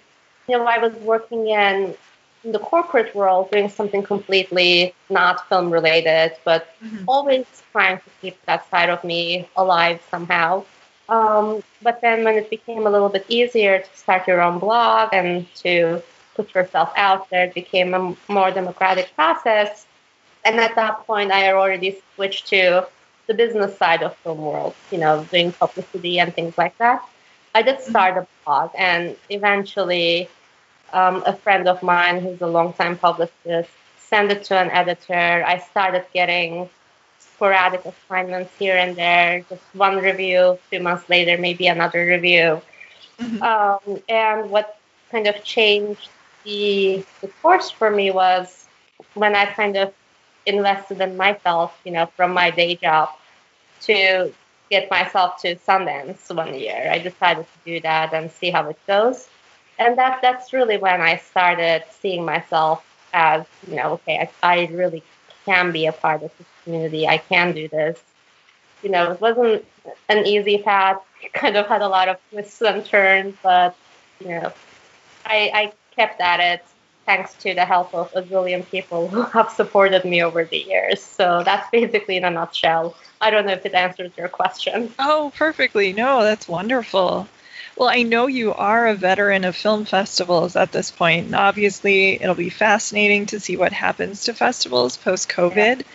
you 0.48 0.58
know, 0.58 0.66
I 0.66 0.80
was 0.80 0.94
working 0.96 1.48
in, 1.50 1.96
in 2.44 2.52
the 2.52 2.60
corporate 2.60 3.16
world 3.16 3.52
doing 3.52 3.70
something 3.70 4.02
completely 4.02 4.94
not 5.10 5.48
film 5.50 5.70
related, 5.70 6.34
but 6.44 6.76
mm-hmm. 6.84 7.04
always 7.08 7.46
trying 7.72 7.98
to 7.98 8.10
keep 8.22 8.44
that 8.46 8.70
side 8.70 8.90
of 8.90 9.04
me 9.04 9.48
alive 9.56 10.02
somehow. 10.10 10.64
Um, 11.08 11.64
but 11.84 12.02
then 12.02 12.24
when 12.24 12.36
it 12.36 12.50
became 12.50 12.88
a 12.88 12.90
little 12.90 13.10
bit 13.10 13.26
easier 13.30 13.80
to 13.80 13.98
start 13.98 14.28
your 14.28 14.42
own 14.42 14.58
blog 14.58 15.10
and 15.14 15.46
to 15.56 16.02
put 16.36 16.54
yourself 16.54 16.92
out 16.96 17.30
there, 17.30 17.46
it 17.46 17.54
became 17.54 17.94
a 17.94 18.16
more 18.28 18.52
democratic 18.52 19.14
process. 19.16 19.86
And 20.44 20.60
at 20.60 20.76
that 20.76 21.06
point, 21.08 21.32
I 21.32 21.40
had 21.40 21.56
already 21.56 22.00
switched 22.14 22.48
to 22.48 22.88
the 23.28 23.34
business 23.34 23.78
side 23.78 24.04
of 24.04 24.16
film 24.18 24.42
world, 24.42 24.76
you 24.92 25.00
know, 25.00 25.26
doing 25.32 25.52
publicity 25.52 26.20
and 26.20 26.34
things 26.34 26.58
like 26.58 26.78
that. 26.78 27.04
I 27.56 27.62
did 27.62 27.78
mm-hmm. 27.78 27.90
start 27.90 28.18
a 28.18 28.28
blog, 28.44 28.72
and 28.78 29.16
eventually, 29.30 30.30
um, 30.94 31.24
a 31.26 31.36
friend 31.36 31.68
of 31.68 31.82
mine 31.82 32.22
who's 32.22 32.42
a 32.42 32.48
longtime 32.48 32.98
publicist 32.98 33.70
sent 33.98 34.32
it 34.32 34.44
to 34.46 34.58
an 34.58 34.70
editor. 34.70 35.44
I 35.46 35.58
started 35.58 36.06
getting 36.14 36.70
sporadic 37.20 37.84
assignments 37.86 38.52
here 38.58 38.78
and 38.78 38.96
there, 38.96 39.44
just 39.50 39.64
one 39.74 39.98
review, 39.98 40.60
two 40.72 40.80
months 40.80 41.10
later, 41.10 41.38
maybe 41.38 41.68
another 41.68 42.06
review. 42.06 42.62
Mm-hmm. 43.20 43.42
Um, 43.42 44.02
and 44.08 44.50
what 44.50 44.78
kind 45.12 45.28
of 45.28 45.44
changed 45.44 46.10
the, 46.46 47.04
the 47.22 47.28
course 47.42 47.70
for 47.70 47.90
me 47.90 48.12
was 48.12 48.68
when 49.14 49.36
I 49.36 49.46
kind 49.48 49.76
of 49.76 49.94
invested 50.46 51.02
in 51.02 51.18
myself, 51.18 51.78
you 51.84 51.92
know, 51.92 52.06
from 52.16 52.34
my 52.34 52.52
day 52.52 52.76
job 52.76 53.10
to 53.82 54.32
get 54.70 54.90
myself 54.90 55.42
to 55.42 55.56
Sundance 55.56 56.34
one 56.34 56.54
year. 56.58 56.88
I 56.92 57.00
decided 57.00 57.46
to 57.46 57.60
do 57.66 57.80
that 57.82 58.14
and 58.14 58.32
see 58.32 58.52
how 58.52 58.70
it 58.70 58.78
goes. 58.88 59.28
And 59.78 59.98
that 59.98 60.22
that's 60.22 60.54
really 60.54 60.78
when 60.78 61.02
I 61.02 61.18
started 61.18 61.84
seeing 62.00 62.24
myself 62.24 62.86
as, 63.14 63.46
you 63.68 63.76
know, 63.76 63.94
okay, 63.94 64.30
I, 64.44 64.62
I 64.62 64.66
really 64.72 65.04
can 65.46 65.72
be 65.72 65.86
a 65.86 65.92
part 65.92 66.24
of 66.24 66.32
this 66.38 66.48
community. 66.64 67.08
I 67.08 67.18
can 67.18 67.54
do 67.54 67.68
this. 67.68 68.02
You 68.84 68.90
know, 68.90 69.12
it 69.12 69.22
wasn't 69.22 69.66
an 70.10 70.26
easy 70.26 70.60
path. 70.60 71.02
It 71.24 71.34
kind 71.34 71.58
of 71.58 71.66
had 71.66 71.82
a 71.82 71.88
lot 71.88 72.08
of 72.08 72.18
twists 72.30 72.62
and 72.62 72.86
turns, 72.86 73.36
but 73.42 73.76
you 74.20 74.28
know, 74.28 74.54
I, 75.26 75.50
I 75.56 75.74
kept 75.96 76.22
at 76.22 76.40
it 76.40 76.66
thanks 77.06 77.34
to 77.36 77.54
the 77.54 77.66
help 77.66 77.94
of 77.94 78.12
a 78.16 78.24
zillion 78.24 78.68
people 78.70 79.08
who 79.08 79.22
have 79.38 79.50
supported 79.52 80.04
me 80.06 80.24
over 80.24 80.44
the 80.44 80.58
years. 80.58 81.02
So 81.02 81.44
that's 81.44 81.70
basically 81.70 82.18
in 82.18 82.26
a 82.26 82.32
nutshell. 82.32 82.96
I 83.22 83.30
don't 83.30 83.46
know 83.46 83.54
if 83.54 83.66
it 83.66 83.74
answers 83.74 84.12
your 84.18 84.28
question. 84.28 84.94
Oh, 85.00 85.32
perfectly. 85.36 85.94
No, 85.94 86.24
that's 86.24 86.48
wonderful. 86.48 87.28
Well, 87.78 87.90
I 87.90 88.04
know 88.04 88.28
you 88.28 88.54
are 88.54 88.88
a 88.88 88.96
veteran 88.96 89.44
of 89.44 89.56
film 89.56 89.86
festivals 89.86 90.56
at 90.56 90.72
this 90.72 90.92
point. 90.92 91.28
And 91.28 91.36
obviously, 91.36 92.22
it'll 92.22 92.36
be 92.36 92.50
fascinating 92.50 93.26
to 93.28 93.40
see 93.40 93.58
what 93.58 93.74
happens 93.74 94.24
to 94.24 94.34
festivals 94.34 94.98
post 94.98 95.30
COVID. 95.30 95.80
Yeah. 95.80 95.86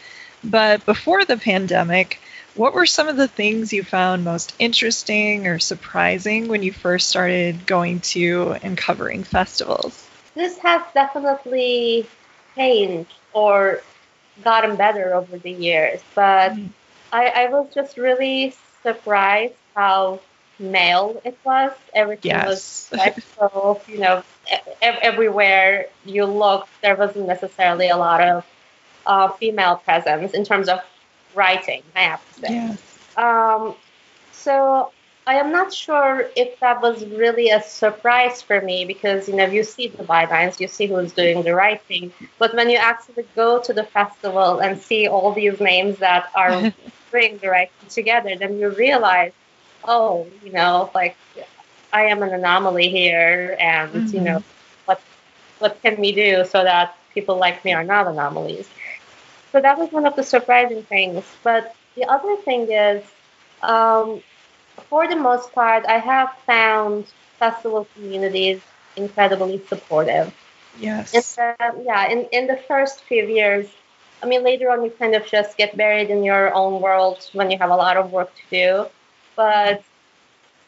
But 0.45 0.87
before 0.87 1.25
the 1.25 1.37
pandemic, 1.37 2.21
what 2.55 2.75
were 2.75 2.87
some 2.87 3.09
of 3.09 3.17
the 3.17 3.29
things 3.29 3.73
you 3.73 3.83
found 3.83 4.25
most 4.25 4.55
interesting 4.59 5.47
or 5.47 5.59
surprising 5.59 6.49
when 6.49 6.63
you 6.63 6.73
first 6.73 7.09
started 7.09 7.67
going 7.67 8.01
to 8.01 8.57
and 8.63 8.77
covering 8.77 9.25
festivals? 9.25 10.07
This 10.35 10.59
has 10.59 10.83
definitely 10.95 12.07
changed 12.57 13.13
or 13.33 13.83
gotten 14.43 14.77
better 14.77 15.15
over 15.15 15.39
the 15.39 15.51
years, 15.51 16.01
but 16.15 16.53
mm. 16.53 16.69
I, 17.13 17.27
I 17.27 17.47
was 17.49 17.69
just 17.75 17.97
really 17.97 18.55
surprised 18.83 19.55
how 19.75 20.21
male 20.59 21.21
it 21.25 21.39
was. 21.45 21.73
Everything 21.95 22.33
yes. 22.33 22.47
was 22.47 22.63
so, 23.39 23.81
you 23.87 23.99
know, 23.99 24.23
everywhere 24.81 25.87
you 26.05 26.25
looked, 26.25 26.69
there 26.83 26.97
wasn't 26.97 27.27
necessarily 27.27 27.89
a 27.89 27.97
lot 27.97 28.21
of 28.21 28.47
uh, 29.07 29.29
female 29.29 29.77
presence 29.77 30.33
in 30.33 30.45
terms 30.45 30.69
of 30.69 30.81
writing, 31.35 31.83
I 31.95 32.01
have 32.01 32.35
to 32.35 32.41
say. 32.41 32.55
Yes. 32.55 32.99
Um, 33.17 33.75
so 34.33 34.93
I 35.27 35.35
am 35.35 35.53
not 35.53 35.73
sure 35.73 36.29
if 36.35 36.59
that 36.61 36.81
was 36.81 37.05
really 37.07 37.51
a 37.51 37.63
surprise 37.63 38.41
for 38.43 38.61
me 38.61 38.85
because 38.85 39.29
you 39.29 39.37
know 39.37 39.47
you 39.47 39.63
see 39.63 39.89
the 39.89 40.03
bylines, 40.03 40.59
you 40.59 40.67
see 40.67 40.87
who's 40.87 41.13
doing 41.13 41.43
the 41.43 41.55
writing, 41.55 42.13
but 42.39 42.55
when 42.55 42.71
you 42.71 42.79
actually 42.79 43.27
go 43.37 43.61
to 43.61 43.73
the 43.73 43.85
festival 43.85 44.61
and 44.61 44.81
see 44.81 45.07
all 45.07 45.33
these 45.33 45.61
names 45.61 45.99
that 45.99 46.31
are 46.35 46.73
doing 47.13 47.39
the 47.39 47.49
writing 47.49 47.89
together, 47.89 48.35
then 48.35 48.59
you 48.59 48.71
realize, 48.71 49.33
oh, 49.85 50.27
you 50.43 50.53
know, 50.53 50.91
like 50.95 51.17
I 51.93 52.07
am 52.07 52.23
an 52.23 52.33
anomaly 52.33 52.89
here, 52.89 53.57
and 53.61 53.93
mm-hmm. 53.93 54.17
you 54.17 54.21
know, 54.23 54.39
mm-hmm. 54.39 54.85
what 54.87 55.01
what 55.59 55.83
can 55.83 56.01
we 56.01 56.13
do 56.13 56.45
so 56.45 56.65
that 56.65 56.97
people 57.13 57.37
like 57.37 57.65
me 57.65 57.73
are 57.73 57.85
not 57.85 58.09
anomalies? 58.09 58.69
So 59.53 59.61
that 59.61 59.79
was 59.79 59.91
one 59.91 60.07
of 60.07 60.17
the 60.17 60.23
surprising 60.23 60.83
things. 60.85 61.25
But 61.43 61.75
the 61.97 62.05
other 62.05 62.37
thing 62.37 62.71
is. 62.71 63.05
Um, 63.63 64.23
for 64.89 65.07
the 65.09 65.17
most 65.17 65.53
part, 65.53 65.85
I 65.87 65.99
have 65.99 66.35
found 66.47 67.07
festival 67.39 67.87
communities 67.95 68.61
incredibly 68.97 69.63
supportive. 69.69 70.35
Yes. 70.79 71.13
The, 71.13 71.55
yeah, 71.85 72.09
in, 72.09 72.27
in 72.33 72.47
the 72.47 72.57
first 72.69 73.03
few 73.03 73.27
years, 73.27 73.67
I 74.23 74.27
mean, 74.27 74.43
later 74.43 74.71
on, 74.71 74.85
you 74.85 74.91
kind 74.91 75.15
of 75.15 75.27
just 75.27 75.57
get 75.57 75.77
buried 75.77 76.11
in 76.11 76.23
your 76.25 76.55
own 76.55 76.81
world 76.81 77.29
when 77.33 77.51
you 77.51 77.59
have 77.59 77.71
a 77.71 77.77
lot 77.77 77.97
of 77.97 78.13
work 78.13 78.31
to 78.35 78.43
do. 78.51 78.87
But 79.37 79.83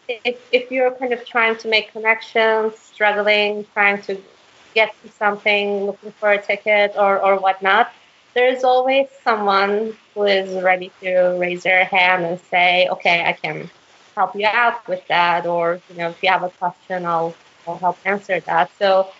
if, 0.09 0.41
if 0.53 0.71
you're 0.71 0.91
kind 0.93 1.13
of 1.13 1.25
trying 1.27 1.57
to 1.59 1.69
make 1.69 1.93
connections, 1.93 2.79
struggling, 2.79 3.67
trying 3.75 4.01
to 4.03 4.21
get 4.75 4.95
to 5.03 5.11
something, 5.13 5.85
looking 5.85 6.13
for 6.13 6.33
a 6.33 6.41
ticket 6.41 6.95
or, 6.97 7.21
or 7.21 7.39
whatnot, 7.39 7.93
there's 8.35 8.65
always 8.65 9.09
someone 9.25 9.97
who 10.15 10.25
is 10.25 10.63
ready 10.63 10.91
to 11.03 11.37
raise 11.39 11.63
their 11.63 11.85
hand 11.85 12.25
and 12.25 12.41
say, 12.51 12.89
okay, 12.89 13.25
I 13.25 13.33
can 13.33 13.71
help 14.15 14.35
you 14.35 14.47
out 14.47 14.87
with 14.89 15.07
that, 15.09 15.47
or 15.47 15.81
you 15.91 15.97
know, 15.97 16.11
if 16.11 16.23
you 16.23 16.31
have 16.31 16.43
a 16.43 16.51
question, 16.51 17.05
I'll 17.07 17.35
I'll 17.67 17.79
help 17.79 17.99
answer 18.05 18.41
that. 18.41 18.71
So 18.79 19.11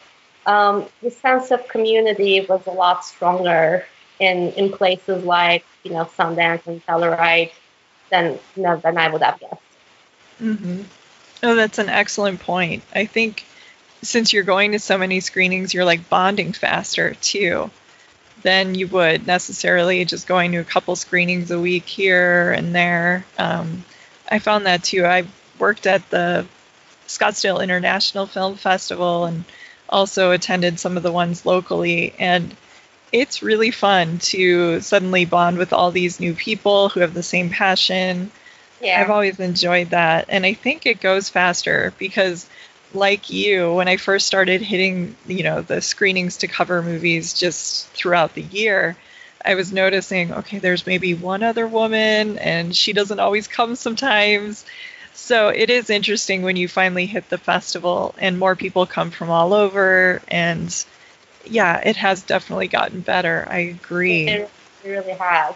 um, 0.47 0.87
the 1.03 1.11
sense 1.11 1.51
of 1.51 1.69
community 1.69 2.45
was 2.49 2.67
a 2.67 2.73
lot 2.73 3.05
stronger 3.05 3.87
in 4.19 4.53
in 4.53 4.73
places 4.73 5.25
like 5.25 5.65
you 5.83 5.93
know 5.93 6.05
Sundance 6.05 6.67
and 6.67 6.85
Telluride 6.87 7.53
than 8.11 8.39
you 8.57 8.63
know, 8.63 8.77
than 8.77 8.99
I 8.99 9.09
would 9.09 9.23
have 9.23 9.41
guessed. 9.41 9.55
Mm-hmm. 10.41 10.83
Oh, 11.45 11.55
that's 11.55 11.79
an 11.79 11.89
excellent 11.89 12.41
point. 12.41 12.83
I 12.95 13.07
think 13.07 13.45
since 14.03 14.33
you're 14.33 14.43
going 14.43 14.73
to 14.73 14.79
so 14.79 14.99
many 14.99 15.21
screenings, 15.21 15.75
you're 15.75 15.85
like 15.85 16.09
bonding 16.09 16.53
faster 16.53 17.15
too 17.15 17.71
than 18.43 18.75
you 18.75 18.89
would 18.89 19.27
necessarily 19.27 20.05
just 20.05 20.27
going 20.27 20.53
to 20.53 20.59
a 20.59 20.65
couple 20.65 20.97
screenings 20.97 21.51
a 21.51 21.61
week 21.61 21.87
here 21.87 22.53
and 22.53 22.75
there. 22.75 23.25
Um, 23.39 23.85
I 24.31 24.39
found 24.39 24.67
that 24.67 24.85
too. 24.85 25.05
I 25.05 25.25
worked 25.59 25.87
at 25.87 26.09
the 26.11 26.47
Scottsdale 27.07 27.63
International 27.63 28.27
Film 28.27 28.57
Festival 28.57 29.27
and 29.27 29.45
also 29.89 30.31
attended 30.31 30.81
some 30.81 30.97
of 30.97 31.03
the 31.03 31.13
ones 31.13 31.47
locally. 31.47 32.15
And 32.19 32.57
it's 33.13 33.43
really 33.43 33.71
fun 33.71 34.19
to 34.19 34.81
suddenly 34.81 35.25
bond 35.25 35.59
with 35.59 35.73
all 35.73 35.91
these 35.91 36.19
new 36.19 36.35
people 36.35 36.89
who 36.89 37.01
have 37.01 37.15
the 37.15 37.23
same 37.23 37.51
passion. 37.51 38.31
Yeah. 38.81 39.01
I've 39.01 39.11
always 39.11 39.39
enjoyed 39.39 39.91
that. 39.91 40.27
And 40.29 40.45
I 40.47 40.55
think 40.55 40.87
it 40.87 41.01
goes 41.01 41.29
faster 41.29 41.93
because 41.99 42.49
like 42.95 43.31
you, 43.31 43.73
when 43.75 43.89
I 43.89 43.97
first 43.97 44.27
started 44.27 44.61
hitting, 44.61 45.17
you 45.27 45.43
know, 45.43 45.63
the 45.63 45.81
screenings 45.81 46.39
to 46.39 46.49
cover 46.49 46.83
movies 46.83 47.35
just 47.35 47.89
throughout 47.89 48.35
the 48.35 48.43
year, 48.43 48.97
I 49.45 49.55
was 49.55 49.73
noticing, 49.73 50.33
okay, 50.33 50.59
there's 50.59 50.87
maybe 50.87 51.15
one 51.15 51.43
other 51.43 51.67
woman 51.67 52.39
and 52.39 52.75
she 52.77 52.93
doesn't 52.93 53.21
always 53.21 53.49
come 53.49 53.75
sometimes. 53.75 54.65
So 55.15 55.49
it 55.49 55.71
is 55.71 55.91
interesting 55.91 56.43
when 56.43 56.57
you 56.57 56.69
finally 56.69 57.07
hit 57.07 57.29
the 57.29 57.39
festival 57.39 58.15
and 58.19 58.39
more 58.39 58.57
people 58.57 58.87
come 58.87 59.11
from 59.11 59.31
all 59.31 59.53
over. 59.53 60.23
And 60.29 60.85
yeah, 61.45 61.81
it 61.85 61.97
has 61.97 62.23
definitely 62.23 62.69
gotten 62.69 63.01
better. 63.01 63.47
I 63.51 63.59
agree. 63.59 64.29
It, 64.29 64.51
really 64.85 65.13
has. 65.13 65.55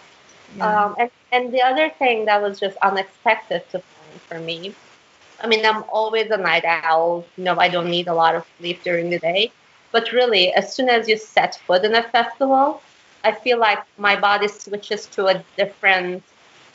Yeah. 0.56 0.84
Um, 0.84 0.94
and, 0.98 1.10
and 1.32 1.52
the 1.52 1.62
other 1.62 1.90
thing 1.90 2.26
that 2.26 2.40
was 2.40 2.60
just 2.60 2.76
unexpected 2.78 3.68
to 3.70 3.80
find 3.80 4.20
for 4.28 4.38
me 4.38 4.72
I 5.40 5.46
mean, 5.46 5.64
I'm 5.64 5.84
always 5.88 6.30
a 6.30 6.36
night 6.36 6.64
owl. 6.64 7.24
You 7.36 7.44
know, 7.44 7.58
I 7.58 7.68
don't 7.68 7.90
need 7.90 8.08
a 8.08 8.14
lot 8.14 8.34
of 8.34 8.46
sleep 8.58 8.82
during 8.82 9.10
the 9.10 9.18
day. 9.18 9.52
But 9.92 10.12
really, 10.12 10.52
as 10.52 10.74
soon 10.74 10.88
as 10.88 11.08
you 11.08 11.16
set 11.16 11.56
foot 11.66 11.84
in 11.84 11.94
a 11.94 12.02
festival, 12.02 12.82
I 13.24 13.32
feel 13.32 13.58
like 13.58 13.80
my 13.98 14.16
body 14.16 14.48
switches 14.48 15.06
to 15.06 15.26
a 15.26 15.44
different 15.56 16.22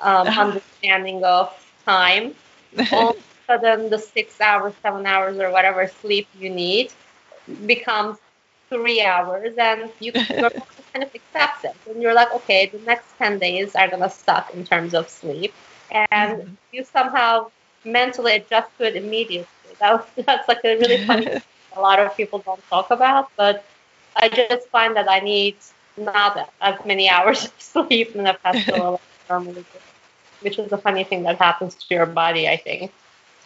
um, 0.02 0.28
understanding 0.46 1.24
of 1.24 1.50
time. 1.86 2.36
All 2.92 3.12
of 3.12 3.18
a 3.18 3.22
sudden, 3.48 3.90
the 3.90 4.00
six 4.00 4.40
hours, 4.40 4.74
seven 4.82 5.06
hours, 5.06 5.38
or 5.40 5.52
whatever 5.52 5.88
sleep 5.88 6.28
you 6.40 6.50
need 6.50 6.92
becomes 7.66 8.18
three 8.70 9.02
hours, 9.02 9.54
and 9.58 9.92
you 10.00 10.12
kind 10.94 11.04
of 11.04 11.14
accept 11.14 11.66
it. 11.66 11.76
And 11.90 12.02
you're 12.02 12.14
like, 12.14 12.34
okay, 12.34 12.68
the 12.68 12.80
next 12.80 13.08
10 13.18 13.40
days 13.40 13.76
are 13.76 13.88
going 13.88 14.02
to 14.02 14.10
suck 14.10 14.54
in 14.54 14.66
terms 14.66 14.94
of 14.94 15.10
sleep. 15.10 15.54
And 15.92 16.42
mm-hmm. 16.42 16.54
you 16.72 16.84
somehow 16.86 17.52
mentally 17.84 18.34
adjust 18.36 18.70
to 18.78 18.88
it 18.88 18.96
immediately. 18.96 19.48
That 19.80 19.94
was, 19.94 20.06
that's 20.26 20.48
like 20.48 20.64
a 20.64 20.78
really 20.78 21.06
funny 21.06 21.28
a 21.76 21.82
lot 21.82 22.00
of 22.00 22.16
people 22.18 22.40
don't 22.40 22.62
talk 22.70 22.92
about, 22.92 23.32
but 23.38 23.66
I 24.16 24.30
just 24.30 24.68
find 24.70 24.96
that 24.98 25.10
I 25.10 25.20
need 25.20 25.56
not 25.98 26.50
as 26.62 26.76
many 26.86 27.10
hours 27.10 27.46
of 27.46 27.54
sleep 27.60 28.16
in 28.16 28.28
a 28.28 28.34
festival 28.36 29.02
normally 29.30 29.64
which 30.42 30.58
is 30.60 30.72
a 30.72 30.78
funny 30.78 31.04
thing 31.04 31.24
that 31.24 31.38
happens 31.38 31.76
to 31.76 31.96
your 31.96 32.06
body, 32.06 32.48
I 32.48 32.58
think. 32.58 32.92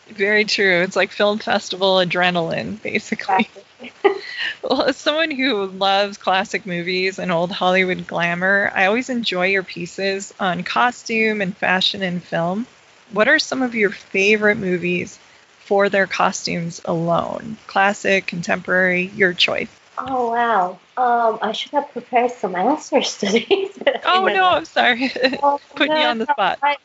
Very 0.07 0.45
true. 0.45 0.81
It's 0.81 0.95
like 0.95 1.11
film 1.11 1.39
festival 1.39 1.95
adrenaline, 1.95 2.81
basically. 2.81 3.49
Exactly. 3.83 4.15
well, 4.63 4.83
as 4.83 4.97
someone 4.97 5.31
who 5.31 5.65
loves 5.65 6.17
classic 6.17 6.65
movies 6.65 7.19
and 7.19 7.31
old 7.31 7.51
Hollywood 7.51 8.07
glamour, 8.07 8.71
I 8.73 8.85
always 8.85 9.09
enjoy 9.09 9.47
your 9.47 9.63
pieces 9.63 10.33
on 10.39 10.63
costume 10.63 11.41
and 11.41 11.55
fashion 11.57 12.01
and 12.01 12.23
film. 12.23 12.65
What 13.12 13.27
are 13.27 13.39
some 13.39 13.62
of 13.62 13.75
your 13.75 13.91
favorite 13.91 14.57
movies 14.57 15.19
for 15.59 15.89
their 15.89 16.07
costumes 16.07 16.81
alone? 16.85 17.57
Classic, 17.67 18.25
contemporary, 18.25 19.07
your 19.15 19.33
choice. 19.33 19.69
Oh 19.97 20.31
wow! 20.31 20.79
Um, 20.97 21.39
I 21.41 21.51
should 21.53 21.71
have 21.71 21.91
prepared 21.91 22.31
some 22.31 22.55
answers 22.55 23.17
to 23.19 23.27
these. 23.27 23.77
oh 24.05 24.25
no, 24.25 24.50
I'm 24.50 24.65
sorry. 24.65 25.12
Oh, 25.41 25.59
Put 25.75 25.88
no, 25.88 26.00
you 26.00 26.05
on 26.05 26.17
the 26.17 26.25
spot. 26.25 26.59
I, 26.62 26.77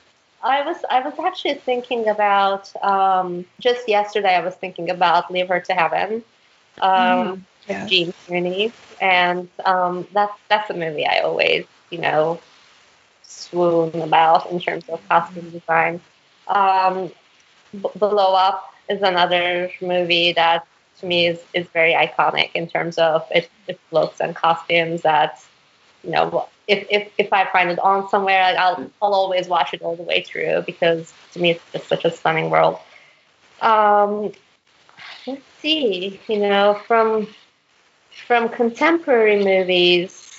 I 0.42 0.62
was 0.62 0.76
I 0.88 1.00
was 1.00 1.14
actually 1.18 1.54
thinking 1.54 2.08
about 2.08 2.74
um, 2.82 3.44
just 3.58 3.88
yesterday. 3.88 4.34
I 4.34 4.40
was 4.40 4.54
thinking 4.54 4.90
about 4.90 5.30
Leave 5.30 5.48
Her 5.48 5.60
to 5.60 5.74
Heaven, 5.74 6.22
um, 6.80 7.44
mm, 7.68 7.88
Gene 7.88 8.14
Tierney, 8.26 8.72
and 9.00 9.48
um, 9.64 10.06
that's 10.12 10.32
that's 10.48 10.70
a 10.70 10.74
movie 10.74 11.06
I 11.06 11.20
always 11.20 11.66
you 11.90 11.98
know 11.98 12.40
swoon 13.30 14.02
about 14.02 14.50
in 14.50 14.60
terms 14.60 14.84
of 14.88 15.06
costume 15.08 15.50
design. 15.50 16.00
Um, 16.48 17.10
B- 17.72 17.88
Blow 17.96 18.34
Up 18.34 18.72
is 18.88 19.02
another 19.02 19.70
movie 19.80 20.32
that 20.32 20.66
to 20.98 21.06
me 21.06 21.26
is, 21.26 21.40
is 21.54 21.66
very 21.68 21.92
iconic 21.94 22.50
in 22.54 22.68
terms 22.68 22.98
of 22.98 23.26
its, 23.30 23.48
its 23.68 23.80
looks 23.90 24.20
and 24.20 24.34
costumes 24.34 25.02
that 25.02 25.42
you 26.04 26.10
know 26.10 26.48
if, 26.66 26.86
if, 26.90 27.10
if 27.18 27.32
I 27.32 27.46
find 27.50 27.70
it 27.70 27.78
on 27.78 28.08
somewhere 28.08 28.42
I'll, 28.58 28.90
I'll 29.02 29.14
always 29.14 29.48
watch 29.48 29.74
it 29.74 29.82
all 29.82 29.96
the 29.96 30.02
way 30.02 30.22
through 30.22 30.62
because 30.66 31.12
to 31.32 31.40
me 31.40 31.52
it's 31.52 31.64
just 31.72 31.88
such 31.88 32.04
a 32.04 32.10
stunning 32.10 32.50
world 32.50 32.78
um, 33.62 34.32
let's 35.26 35.42
see 35.60 36.20
you 36.28 36.38
know 36.38 36.80
from 36.86 37.26
from 38.26 38.48
contemporary 38.48 39.42
movies 39.42 40.29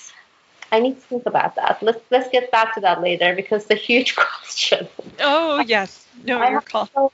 I 0.72 0.80
need 0.80 0.94
to 0.94 1.00
think 1.02 1.26
about 1.26 1.54
that 1.56 1.82
let's 1.82 2.00
let's 2.10 2.28
get 2.30 2.50
back 2.50 2.74
to 2.74 2.80
that 2.80 3.00
later 3.00 3.34
because 3.36 3.62
it's 3.62 3.70
a 3.70 3.74
huge 3.74 4.16
question 4.24 4.88
oh 5.20 5.60
yes 5.60 6.06
no 6.24 6.40
I 6.40 6.50
your 6.50 6.60
call 6.60 6.88
so, 6.94 7.12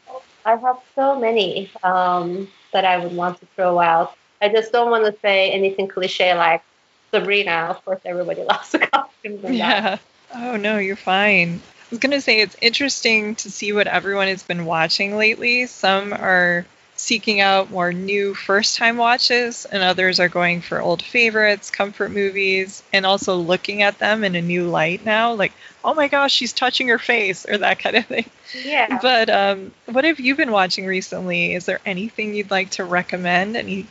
I 0.48 0.56
have 0.56 0.78
so 0.94 1.20
many 1.20 1.70
um, 1.82 2.48
that 2.72 2.86
I 2.86 2.96
would 2.96 3.14
want 3.14 3.38
to 3.40 3.46
throw 3.54 3.78
out. 3.78 4.16
I 4.40 4.48
just 4.48 4.72
don't 4.72 4.90
want 4.90 5.04
to 5.04 5.20
say 5.20 5.50
anything 5.50 5.88
cliche 5.88 6.32
like 6.34 6.62
Sabrina. 7.10 7.66
Of 7.68 7.84
course, 7.84 8.00
everybody 8.06 8.42
loves 8.50 8.70
the 8.70 8.78
costumes. 8.78 9.44
yeah. 9.50 9.80
That. 9.80 10.00
Oh 10.34 10.56
no, 10.56 10.78
you're 10.78 10.96
fine. 10.96 11.60
I 11.60 11.86
was 11.90 11.98
gonna 11.98 12.22
say 12.22 12.40
it's 12.40 12.56
interesting 12.62 13.34
to 13.36 13.50
see 13.50 13.72
what 13.72 13.86
everyone 13.86 14.28
has 14.28 14.42
been 14.42 14.64
watching 14.64 15.16
lately. 15.16 15.66
Some 15.66 16.14
are 16.14 16.64
seeking 16.98 17.40
out 17.40 17.70
more 17.70 17.92
new 17.92 18.34
first 18.34 18.76
time 18.76 18.96
watches, 18.96 19.64
and 19.64 19.84
others 19.84 20.18
are 20.18 20.28
going 20.28 20.60
for 20.60 20.82
old 20.82 21.00
favorites, 21.00 21.70
comfort 21.70 22.10
movies, 22.10 22.82
and 22.92 23.06
also 23.06 23.36
looking 23.36 23.82
at 23.82 23.98
them 24.00 24.24
in 24.24 24.34
a 24.34 24.42
new 24.42 24.68
light 24.68 25.04
now. 25.04 25.32
Like, 25.32 25.52
oh 25.84 25.94
my 25.94 26.08
gosh, 26.08 26.32
she's 26.32 26.52
touching 26.52 26.88
her 26.88 26.98
face, 26.98 27.46
or 27.48 27.56
that 27.58 27.78
kind 27.78 27.96
of 27.96 28.04
thing. 28.06 28.28
Yeah. 28.64 28.98
But 29.00 29.30
um, 29.30 29.72
what 29.86 30.04
have 30.04 30.18
you 30.18 30.34
been 30.34 30.50
watching 30.50 30.86
recently? 30.86 31.54
Is 31.54 31.66
there 31.66 31.80
anything 31.86 32.34
you'd 32.34 32.50
like 32.50 32.70
to 32.70 32.84
recommend? 32.84 33.56
Any 33.56 33.86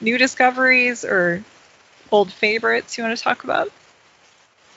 new 0.00 0.18
discoveries 0.18 1.04
or 1.04 1.44
old 2.10 2.32
favorites 2.32 2.98
you 2.98 3.04
want 3.04 3.16
to 3.16 3.22
talk 3.22 3.44
about? 3.44 3.68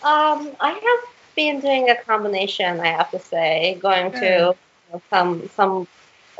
Um, 0.03 0.51
I 0.59 0.69
have 0.69 1.09
been 1.35 1.61
doing 1.61 1.89
a 1.89 1.95
combination, 1.95 2.79
I 2.79 2.87
have 2.89 3.09
to 3.09 3.19
say, 3.19 3.79
going 3.81 4.11
to 4.11 4.19
you 4.19 4.93
know, 4.93 5.01
some 5.09 5.49
some 5.55 5.87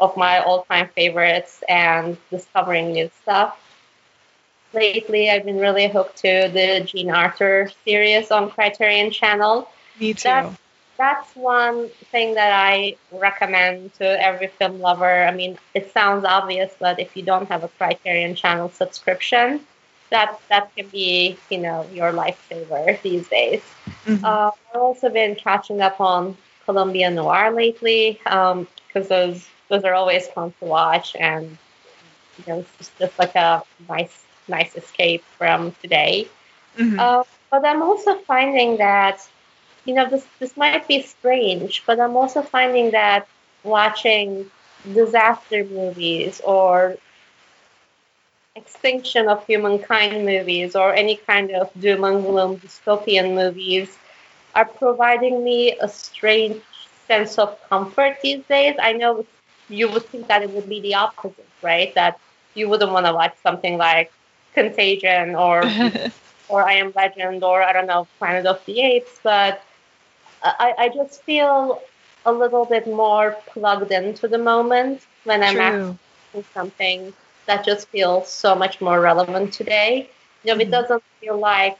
of 0.01 0.17
my 0.17 0.39
all-time 0.39 0.89
favorites 0.89 1.63
and 1.69 2.17
discovering 2.29 2.91
new 2.91 3.09
stuff. 3.21 3.57
Lately, 4.73 5.29
I've 5.29 5.45
been 5.45 5.59
really 5.59 5.87
hooked 5.87 6.17
to 6.17 6.49
the 6.51 6.81
Jean 6.85 7.11
Arthur 7.11 7.69
series 7.85 8.31
on 8.31 8.49
Criterion 8.49 9.11
Channel. 9.11 9.69
Me 9.99 10.13
too. 10.13 10.23
That's, 10.23 10.57
that's 10.97 11.35
one 11.35 11.89
thing 12.11 12.35
that 12.35 12.51
I 12.51 12.95
recommend 13.11 13.93
to 13.95 14.05
every 14.05 14.47
film 14.47 14.79
lover. 14.79 15.25
I 15.25 15.31
mean, 15.31 15.57
it 15.73 15.93
sounds 15.93 16.25
obvious, 16.25 16.73
but 16.79 16.99
if 16.99 17.15
you 17.15 17.23
don't 17.23 17.47
have 17.49 17.63
a 17.63 17.67
Criterion 17.67 18.33
Channel 18.35 18.69
subscription, 18.69 19.61
that 20.09 20.39
that 20.49 20.75
can 20.75 20.87
be, 20.87 21.37
you 21.49 21.57
know, 21.57 21.85
your 21.93 22.11
lifesaver 22.11 23.01
these 23.01 23.27
days. 23.27 23.61
Mm-hmm. 24.05 24.23
Uh, 24.23 24.51
I've 24.73 24.81
also 24.81 25.09
been 25.09 25.35
catching 25.35 25.81
up 25.81 25.99
on 25.99 26.37
Columbia 26.65 27.09
Noir 27.09 27.51
lately 27.51 28.19
because 28.23 28.55
um, 28.55 28.67
those 29.09 29.47
those 29.71 29.83
are 29.85 29.95
always 29.95 30.27
fun 30.27 30.53
to 30.59 30.65
watch, 30.65 31.15
and 31.15 31.57
you 32.37 32.43
know, 32.47 32.59
it's 32.59 32.77
just, 32.77 32.97
just 32.99 33.17
like 33.17 33.35
a 33.35 33.63
nice 33.89 34.23
nice 34.47 34.75
escape 34.75 35.23
from 35.37 35.71
today. 35.81 36.27
Mm-hmm. 36.77 36.99
Uh, 36.99 37.23
but 37.49 37.65
I'm 37.65 37.81
also 37.81 38.15
finding 38.19 38.77
that 38.77 39.27
you 39.85 39.95
know 39.95 40.07
this 40.09 40.25
this 40.39 40.55
might 40.57 40.87
be 40.87 41.01
strange, 41.01 41.83
but 41.87 41.99
I'm 41.99 42.15
also 42.17 42.41
finding 42.41 42.91
that 42.91 43.27
watching 43.63 44.51
disaster 44.93 45.63
movies 45.63 46.41
or 46.43 46.97
extinction 48.55 49.29
of 49.29 49.45
humankind 49.47 50.25
movies 50.25 50.75
or 50.75 50.93
any 50.93 51.15
kind 51.15 51.51
of 51.51 51.71
doom 51.79 52.03
and 52.03 52.23
gloom 52.23 52.57
dystopian 52.57 53.33
movies 53.33 53.97
are 54.53 54.65
providing 54.65 55.43
me 55.43 55.77
a 55.79 55.87
strange 55.87 56.61
sense 57.07 57.37
of 57.37 57.57
comfort 57.69 58.17
these 58.21 58.43
days. 58.45 58.75
I 58.81 58.91
know 58.93 59.25
you 59.71 59.89
would 59.89 60.05
think 60.07 60.27
that 60.27 60.43
it 60.43 60.51
would 60.51 60.67
be 60.67 60.81
the 60.81 60.95
opposite, 60.95 61.47
right? 61.61 61.93
That 61.95 62.19
you 62.53 62.69
wouldn't 62.69 62.91
want 62.91 63.05
to 63.05 63.13
watch 63.13 63.35
something 63.41 63.77
like 63.77 64.11
Contagion 64.53 65.35
or 65.35 65.63
or 66.49 66.63
I 66.67 66.73
Am 66.73 66.91
Legend 66.95 67.43
or 67.43 67.63
I 67.63 67.71
don't 67.73 67.87
know 67.87 68.07
Planet 68.19 68.45
of 68.45 68.63
the 68.65 68.81
Apes, 68.81 69.19
but 69.23 69.63
I, 70.43 70.73
I 70.77 70.89
just 70.89 71.23
feel 71.23 71.81
a 72.25 72.31
little 72.31 72.65
bit 72.65 72.85
more 72.87 73.37
plugged 73.47 73.91
into 73.91 74.27
the 74.27 74.37
moment 74.37 75.01
when 75.23 75.41
I'm 75.41 75.57
watching 76.33 76.45
something 76.53 77.13
that 77.45 77.65
just 77.65 77.87
feels 77.87 78.29
so 78.29 78.55
much 78.55 78.81
more 78.81 78.99
relevant 78.99 79.53
today. 79.53 80.09
You 80.43 80.47
know, 80.47 80.53
mm-hmm. 80.53 80.61
it 80.61 80.71
doesn't 80.71 81.03
feel 81.19 81.37
like 81.37 81.77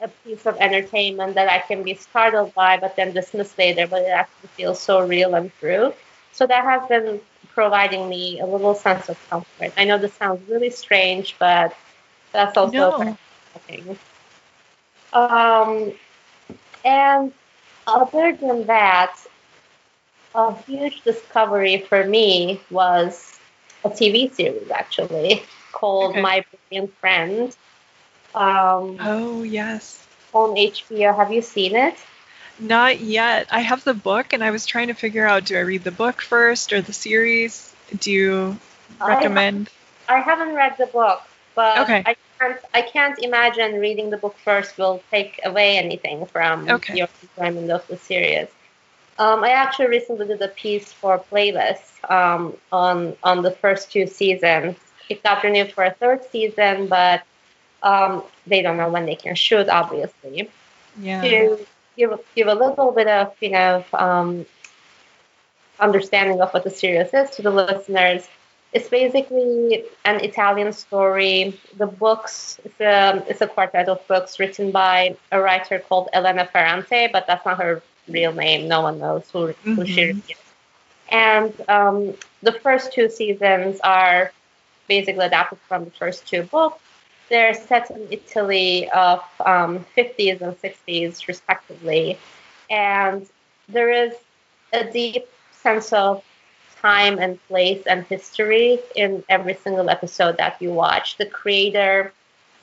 a 0.00 0.08
piece 0.08 0.46
of 0.46 0.56
entertainment 0.58 1.34
that 1.34 1.48
I 1.48 1.58
can 1.58 1.82
be 1.82 1.94
startled 1.94 2.54
by 2.54 2.78
but 2.78 2.96
then 2.96 3.12
dismiss 3.12 3.56
later, 3.58 3.86
but 3.86 4.02
it 4.02 4.08
actually 4.08 4.48
feels 4.56 4.80
so 4.80 5.06
real 5.06 5.34
and 5.34 5.50
true. 5.60 5.92
So 6.32 6.46
that 6.46 6.64
has 6.64 6.88
been 6.88 7.20
providing 7.48 8.08
me 8.08 8.40
a 8.40 8.46
little 8.46 8.74
sense 8.74 9.08
of 9.08 9.18
comfort. 9.28 9.72
I 9.76 9.84
know 9.84 9.98
this 9.98 10.14
sounds 10.14 10.48
really 10.48 10.70
strange, 10.70 11.36
but 11.38 11.76
that's 12.32 12.56
also 12.56 12.98
no. 12.98 13.16
Um, 15.12 15.92
and 16.84 17.32
other 17.86 18.36
than 18.36 18.66
that, 18.66 19.16
a 20.34 20.54
huge 20.62 21.02
discovery 21.02 21.78
for 21.88 22.04
me 22.04 22.60
was 22.70 23.38
a 23.84 23.90
TV 23.90 24.32
series 24.32 24.70
actually 24.70 25.42
called 25.72 26.12
okay. 26.12 26.22
My 26.22 26.44
Brilliant 26.68 26.94
Friend. 26.98 27.56
Um, 28.34 28.96
oh 29.00 29.42
yes. 29.42 30.06
On 30.32 30.54
HBO, 30.54 31.16
have 31.16 31.32
you 31.32 31.42
seen 31.42 31.74
it? 31.74 31.96
Not 32.60 33.00
yet. 33.00 33.46
I 33.50 33.60
have 33.60 33.82
the 33.84 33.94
book, 33.94 34.32
and 34.32 34.44
I 34.44 34.50
was 34.50 34.66
trying 34.66 34.88
to 34.88 34.94
figure 34.94 35.26
out: 35.26 35.46
do 35.46 35.56
I 35.56 35.60
read 35.60 35.82
the 35.82 35.90
book 35.90 36.20
first 36.20 36.72
or 36.72 36.82
the 36.82 36.92
series? 36.92 37.74
Do 37.98 38.12
you 38.12 38.58
recommend? 39.00 39.70
I, 40.08 40.16
I 40.16 40.20
haven't 40.20 40.54
read 40.54 40.76
the 40.78 40.86
book, 40.86 41.22
but 41.54 41.78
okay. 41.80 42.02
I 42.04 42.16
can't. 42.38 42.60
I 42.74 42.82
can't 42.82 43.18
imagine 43.18 43.80
reading 43.80 44.10
the 44.10 44.18
book 44.18 44.36
first 44.44 44.76
will 44.76 45.02
take 45.10 45.40
away 45.44 45.78
anything 45.78 46.26
from 46.26 46.68
okay. 46.68 46.98
your 46.98 47.08
enjoyment 47.22 47.70
of 47.70 47.86
the 47.86 47.96
series. 47.96 48.48
Um, 49.18 49.42
I 49.44 49.50
actually 49.50 49.88
recently 49.88 50.26
did 50.26 50.40
a 50.42 50.48
piece 50.48 50.92
for 50.92 51.18
Playlist 51.18 52.10
um, 52.10 52.54
on 52.72 53.16
on 53.22 53.42
the 53.42 53.50
first 53.50 53.90
two 53.90 54.06
seasons. 54.06 54.76
It 55.08 55.22
got 55.22 55.42
renewed 55.42 55.72
for 55.72 55.84
a 55.84 55.92
third 55.92 56.24
season, 56.30 56.86
but 56.86 57.22
um, 57.82 58.22
they 58.46 58.62
don't 58.62 58.76
know 58.76 58.90
when 58.90 59.06
they 59.06 59.16
can 59.16 59.34
shoot, 59.34 59.68
obviously. 59.68 60.50
Yeah. 60.98 61.22
To 61.22 61.66
give 61.96 62.18
give 62.34 62.48
a 62.48 62.54
little 62.54 62.92
bit 62.92 63.08
of 63.08 63.34
you 63.40 63.50
know 63.50 63.84
um, 63.92 64.46
understanding 65.78 66.40
of 66.40 66.50
what 66.50 66.64
the 66.64 66.70
series 66.70 67.12
is 67.12 67.30
to 67.30 67.42
the 67.42 67.50
listeners. 67.50 68.28
It's 68.72 68.88
basically 68.88 69.84
an 70.04 70.20
Italian 70.20 70.72
story. 70.72 71.58
The 71.76 71.86
books 71.86 72.60
it's 72.64 72.80
a, 72.80 73.24
it's 73.28 73.40
a 73.40 73.48
quartet 73.48 73.88
of 73.88 74.06
books 74.06 74.38
written 74.38 74.70
by 74.70 75.16
a 75.32 75.40
writer 75.40 75.80
called 75.80 76.08
Elena 76.12 76.46
Ferrante, 76.46 77.08
but 77.12 77.26
that's 77.26 77.44
not 77.44 77.58
her 77.58 77.82
real 78.08 78.32
name. 78.32 78.68
No 78.68 78.82
one 78.82 78.98
knows 78.98 79.28
who, 79.30 79.48
mm-hmm. 79.48 79.74
who 79.74 79.86
she 79.86 80.02
is. 80.02 80.22
And 81.10 81.52
um, 81.68 82.14
the 82.42 82.52
first 82.52 82.92
two 82.92 83.08
seasons 83.10 83.80
are 83.82 84.32
basically 84.86 85.26
adapted 85.26 85.58
from 85.66 85.84
the 85.84 85.90
first 85.90 86.26
two 86.26 86.44
books. 86.44 86.80
They're 87.30 87.54
set 87.54 87.90
in 87.90 88.08
Italy 88.10 88.90
of 88.90 89.22
um, 89.46 89.86
50s 89.96 90.40
and 90.40 90.60
60s, 90.60 91.28
respectively. 91.28 92.18
And 92.68 93.26
there 93.68 93.92
is 93.92 94.14
a 94.72 94.84
deep 94.84 95.28
sense 95.52 95.92
of 95.92 96.24
time 96.82 97.18
and 97.18 97.38
place 97.46 97.82
and 97.86 98.04
history 98.06 98.80
in 98.96 99.22
every 99.28 99.54
single 99.54 99.90
episode 99.90 100.38
that 100.38 100.60
you 100.60 100.72
watch. 100.72 101.18
The 101.18 101.26
creator, 101.26 102.12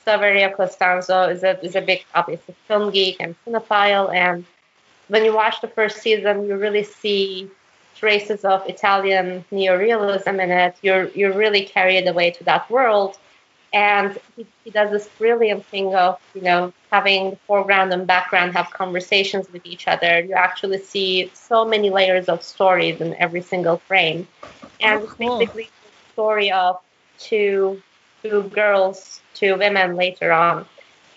Saverio 0.06 0.54
Costanzo, 0.54 1.28
is 1.30 1.42
a, 1.42 1.58
is 1.64 1.74
a 1.74 1.80
big, 1.80 2.04
obviously, 2.14 2.54
film 2.66 2.90
geek 2.90 3.16
and 3.20 3.34
cinephile. 3.46 4.12
And 4.14 4.44
when 5.08 5.24
you 5.24 5.32
watch 5.34 5.62
the 5.62 5.68
first 5.68 5.98
season, 5.98 6.46
you 6.46 6.56
really 6.56 6.84
see 6.84 7.50
traces 7.96 8.44
of 8.44 8.68
Italian 8.68 9.44
neorealism 9.50 10.42
in 10.42 10.50
it. 10.50 10.76
You're, 10.82 11.08
you're 11.10 11.32
really 11.32 11.64
carried 11.64 12.06
away 12.06 12.30
to 12.32 12.44
that 12.44 12.70
world 12.70 13.18
and 13.72 14.18
he, 14.36 14.46
he 14.64 14.70
does 14.70 14.90
this 14.90 15.08
brilliant 15.18 15.66
thing 15.70 15.94
of 15.94 16.18
you 16.34 16.42
know 16.42 16.72
having 16.92 17.30
the 17.30 17.38
foreground 17.46 17.92
and 17.92 18.06
background 18.06 18.52
have 18.54 18.70
conversations 18.72 19.48
with 19.50 19.62
each 19.64 19.86
other. 19.88 20.20
You 20.20 20.34
actually 20.34 20.78
see 20.78 21.30
so 21.34 21.64
many 21.64 21.90
layers 21.90 22.28
of 22.28 22.42
stories 22.42 23.00
in 23.00 23.14
every 23.18 23.42
single 23.42 23.82
frame. 23.88 24.28
And 24.80 25.00
Oh, 25.00 25.02
it's 25.02 25.14
cool. 25.16 25.38
basically 25.38 25.72
the 25.82 25.90
story 26.14 26.50
of 26.52 26.76
two 27.18 27.82
two 28.24 28.44
girls 28.54 29.22
two 29.34 29.56
women 29.56 29.96
later 29.96 30.32
on 30.32 30.66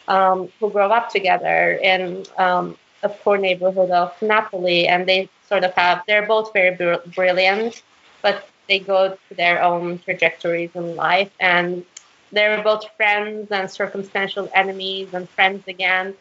um, 0.08 0.52
who 0.60 0.70
grow 0.72 0.90
up 0.92 1.10
together 1.10 1.74
in 1.82 2.26
um, 2.38 2.78
a 3.04 3.10
poor 3.10 3.38
neighborhood 3.38 3.92
of 3.92 4.12
napoli. 4.22 4.88
And 4.88 5.08
they 5.08 5.30
sort 5.42 5.64
of 5.64 5.74
have 5.76 6.04
they're 6.08 6.28
both 6.28 6.52
very 6.54 6.76
br- 6.76 7.08
brilliant 7.16 7.84
but 8.22 8.50
they 8.68 8.80
go 8.80 9.10
to 9.30 9.36
their 9.36 9.62
own 9.64 10.00
trajectories 10.00 10.72
in 10.76 10.96
life. 10.96 11.32
And 11.40 11.86
they're 12.32 12.62
both 12.64 12.86
friends 12.98 13.52
and 13.52 13.70
circumstantial 13.70 14.50
enemies 14.54 15.14
and 15.14 15.30
friends 15.30 15.68
again. 15.68 16.16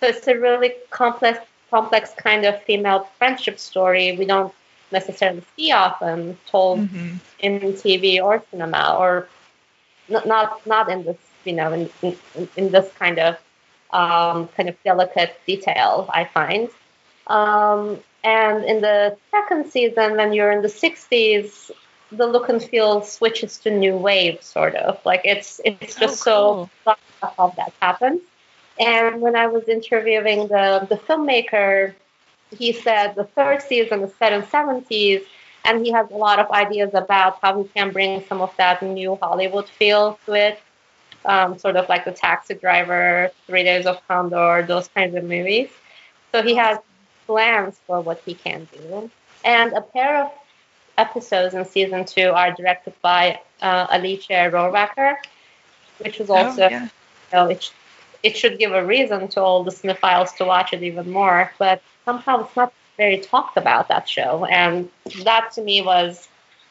So 0.00 0.08
it's 0.08 0.26
a 0.28 0.36
really 0.38 0.72
complex, 0.90 1.38
complex 1.70 2.10
kind 2.16 2.44
of 2.44 2.60
female 2.62 3.08
friendship 3.18 3.58
story 3.58 4.16
we 4.16 4.24
don't 4.26 4.52
necessarily 4.90 5.42
see 5.56 5.72
often 5.72 6.36
told 6.50 6.80
Mhm. 6.80 7.18
in 7.40 7.72
TV 7.74 8.20
or 8.20 8.42
cinema, 8.50 8.96
or 8.98 9.28
not 10.08 10.26
not, 10.26 10.66
not 10.66 10.90
in 10.90 11.04
this 11.04 11.16
you 11.44 11.52
know 11.52 11.72
in, 11.72 11.90
in, 12.02 12.16
in 12.56 12.70
this 12.70 12.90
kind 12.98 13.18
of 13.18 13.36
um, 13.92 14.48
kind 14.56 14.68
of 14.68 14.76
delicate 14.84 15.38
detail. 15.46 16.08
I 16.12 16.24
find. 16.24 16.68
Um, 17.26 17.98
and 18.24 18.64
in 18.64 18.80
the 18.80 19.16
second 19.30 19.70
season, 19.70 20.16
when 20.16 20.32
you're 20.32 20.50
in 20.50 20.62
the 20.62 20.68
60s, 20.68 21.70
the 22.16 22.26
look 22.26 22.48
and 22.48 22.62
feel 22.62 23.02
switches 23.02 23.58
to 23.58 23.70
new 23.70 23.96
wave, 23.96 24.42
sort 24.42 24.74
of. 24.76 25.04
Like 25.04 25.22
it's 25.24 25.60
it's 25.64 25.96
just 25.96 26.26
Oh, 26.26 26.68
so 26.84 26.96
how 27.36 27.54
that 27.56 27.72
happens. 27.80 28.20
And 28.78 29.20
when 29.20 29.36
I 29.36 29.46
was 29.46 29.68
interviewing 29.68 30.48
the 30.48 30.86
the 30.88 30.96
filmmaker, 30.96 31.94
he 32.56 32.72
said 32.72 33.14
the 33.14 33.24
third 33.24 33.62
season 33.62 34.02
is 34.02 34.14
set 34.18 34.32
in 34.32 34.42
70s, 34.42 35.24
and 35.64 35.84
he 35.84 35.92
has 35.92 36.10
a 36.10 36.16
lot 36.16 36.38
of 36.38 36.50
ideas 36.50 36.90
about 36.94 37.38
how 37.42 37.62
he 37.62 37.68
can 37.68 37.92
bring 37.92 38.24
some 38.28 38.40
of 38.40 38.54
that 38.58 38.82
new 38.82 39.16
Hollywood 39.22 39.68
feel 39.68 40.18
to 40.26 40.32
it. 40.34 40.60
Um, 41.24 41.56
sort 41.58 41.76
of 41.76 41.88
like 41.88 42.04
the 42.04 42.10
Taxi 42.12 42.54
Driver, 42.54 43.30
Three 43.46 43.62
Days 43.62 43.86
of 43.86 44.00
Condor, 44.08 44.64
those 44.66 44.88
kinds 44.88 45.14
of 45.14 45.22
movies. 45.24 45.70
So 46.32 46.42
he 46.42 46.54
has 46.56 46.78
plans 47.26 47.80
for 47.86 48.00
what 48.00 48.20
he 48.24 48.34
can 48.34 48.68
do. 48.72 49.10
And 49.44 49.72
a 49.72 49.82
pair 49.82 50.24
of 50.24 50.32
episodes 50.98 51.54
in 51.54 51.64
season 51.64 52.04
two 52.04 52.30
are 52.30 52.52
directed 52.52 52.94
by 53.02 53.40
uh, 53.60 53.86
Alicia 53.90 54.50
Rohrwacher, 54.52 55.16
which 55.98 56.18
was 56.18 56.30
also, 56.30 56.64
oh, 56.64 56.68
yeah. 56.68 56.82
you 56.84 56.88
know, 57.32 57.46
it, 57.48 57.62
sh- 57.62 57.70
it 58.22 58.36
should 58.36 58.58
give 58.58 58.72
a 58.72 58.84
reason 58.84 59.28
to 59.28 59.40
all 59.40 59.64
the 59.64 59.70
cinephiles 59.70 60.36
to 60.36 60.44
watch 60.44 60.72
it 60.72 60.82
even 60.82 61.10
more. 61.10 61.52
But 61.58 61.82
somehow 62.04 62.44
it's 62.44 62.56
not 62.56 62.72
very 62.96 63.18
talked 63.18 63.56
about, 63.56 63.88
that 63.88 64.08
show. 64.08 64.44
And 64.44 64.90
that 65.24 65.52
to 65.52 65.62
me 65.62 65.82
was 65.82 66.28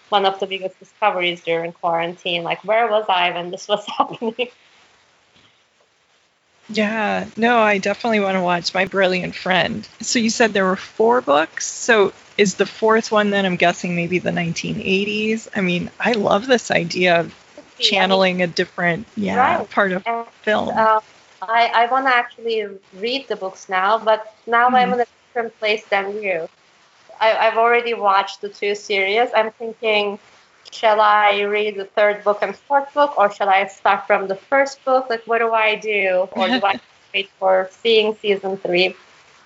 one 0.10 0.26
of 0.26 0.40
the 0.40 0.46
biggest 0.46 0.78
discoveries 0.80 1.42
during 1.42 1.72
quarantine. 1.72 2.44
Like, 2.44 2.64
where 2.64 2.88
was 2.88 3.06
I 3.10 3.32
when 3.32 3.52
this 3.52 3.68
was 3.68 3.86
happening? 3.98 4.50
Yeah, 6.70 7.26
no, 7.36 7.60
I 7.60 7.80
definitely 7.80 8.22
want 8.22 8.38
to 8.38 8.42
watch 8.42 8.74
My 8.74 8.86
Brilliant 8.86 9.36
Friend. 9.36 9.88
So 10.02 10.20
you 10.20 10.30
said 10.30 10.54
there 10.54 10.66
were 10.66 10.78
four 10.78 11.22
books. 11.22 11.68
So 11.68 12.14
is 12.42 12.56
the 12.56 12.66
fourth 12.66 13.12
one 13.12 13.30
then 13.32 13.46
I'm 13.46 13.58
guessing 13.58 13.96
maybe 13.96 14.20
the 14.20 14.32
1980s? 14.32 15.50
I 15.56 15.62
mean, 15.62 15.92
I 16.00 16.14
love 16.14 16.48
this 16.48 16.72
idea 16.72 17.22
of 17.22 17.34
channeling 17.80 18.42
a 18.42 18.48
different 18.48 19.08
yeah, 19.16 19.62
Right. 19.62 19.70
part 19.72 19.92
of 19.94 20.04
And, 20.06 20.28
film. 20.44 20.78
uh, 20.78 21.00
I, 21.42 21.68
I 21.74 21.86
want 21.92 22.08
to 22.08 22.16
actually 22.16 22.64
read 22.94 23.28
the 23.30 23.36
books 23.38 23.70
now, 23.70 24.00
but 24.00 24.26
now 24.48 24.70
I'm 24.70 24.92
Mhm. 24.92 24.94
in 24.94 25.02
a 25.02 25.06
different 25.28 25.60
place 25.60 25.86
than 25.90 26.22
you. 26.22 26.48
I, 27.20 27.36
I've 27.48 27.58
already 27.58 27.94
watched 27.94 28.42
the 28.42 28.50
two 28.50 28.76
series. 28.76 29.30
I'm 29.36 29.52
thinking, 29.54 30.20
shall 30.72 31.00
I 31.02 31.42
read 31.42 31.78
the 31.78 31.86
third 31.86 32.24
book 32.24 32.40
and 32.42 32.56
fourth 32.56 32.94
book, 32.94 33.18
or 33.18 33.32
shall 33.32 33.50
I 33.50 33.66
start 33.68 34.08
from 34.08 34.28
the 34.28 34.36
first 34.50 34.84
book? 34.86 35.08
Like, 35.10 35.24
what 35.26 35.40
do 35.40 35.54
I 35.54 35.76
do? 35.76 36.28
Or 36.32 36.50
do 36.50 36.62
I 36.64 36.74
wait 37.14 37.32
for 37.40 37.70
seeing 37.72 38.16
season 38.16 38.58
three? 38.58 39.00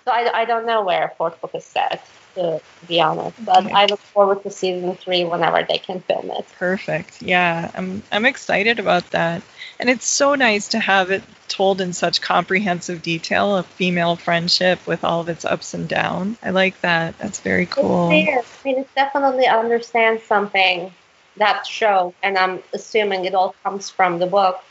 So 0.08 0.13
I, 0.13 0.41
I 0.41 0.45
don't 0.45 0.65
know 0.65 0.84
where 0.84 1.13
fourth 1.17 1.39
book 1.41 1.51
is 1.55 1.65
set, 1.65 2.10
to, 2.36 2.62
be 2.88 3.02
honest. 3.02 3.43
But 3.43 3.65
Okay. 3.65 3.74
I 3.74 3.86
look 3.86 4.00
forward 4.00 4.43
to 4.43 4.52
season 4.52 4.95
three 4.95 5.24
whenever 5.24 5.65
they 5.67 5.78
can 5.80 6.02
film 6.02 6.32
it. 6.32 6.45
Perfect. 6.58 7.21
Yeah, 7.21 7.71
I'm 7.74 8.04
I'm 8.12 8.26
excited 8.26 8.80
about 8.80 9.10
that. 9.12 9.41
And 9.80 9.89
it's 9.89 10.06
so 10.06 10.36
nice 10.36 10.69
to 10.69 10.80
have 10.80 11.12
it 11.12 11.24
told 11.48 11.82
in 11.82 11.93
such 11.93 12.21
comprehensive 12.21 13.02
detail 13.02 13.56
of 13.58 13.65
female 13.65 14.15
friendship 14.15 14.86
with 14.86 15.04
all 15.04 15.21
of 15.21 15.30
its 15.30 15.45
ups 15.45 15.74
and 15.74 15.88
downs. 15.88 16.38
I 16.43 16.52
like 16.52 16.80
that. 16.82 17.17
That's 17.17 17.39
very 17.39 17.65
cool. 17.65 18.08
I 18.08 18.43
mean, 18.63 18.78
it 18.78 18.95
definitely 18.95 19.48
understands 19.48 20.24
something 20.24 20.93
that 21.38 21.65
show, 21.65 22.13
and 22.24 22.38
I'm 22.38 22.63
assuming 22.74 23.26
it 23.26 23.36
all 23.36 23.56
comes 23.63 23.89
from 23.89 24.19
the 24.19 24.28
book 24.28 24.63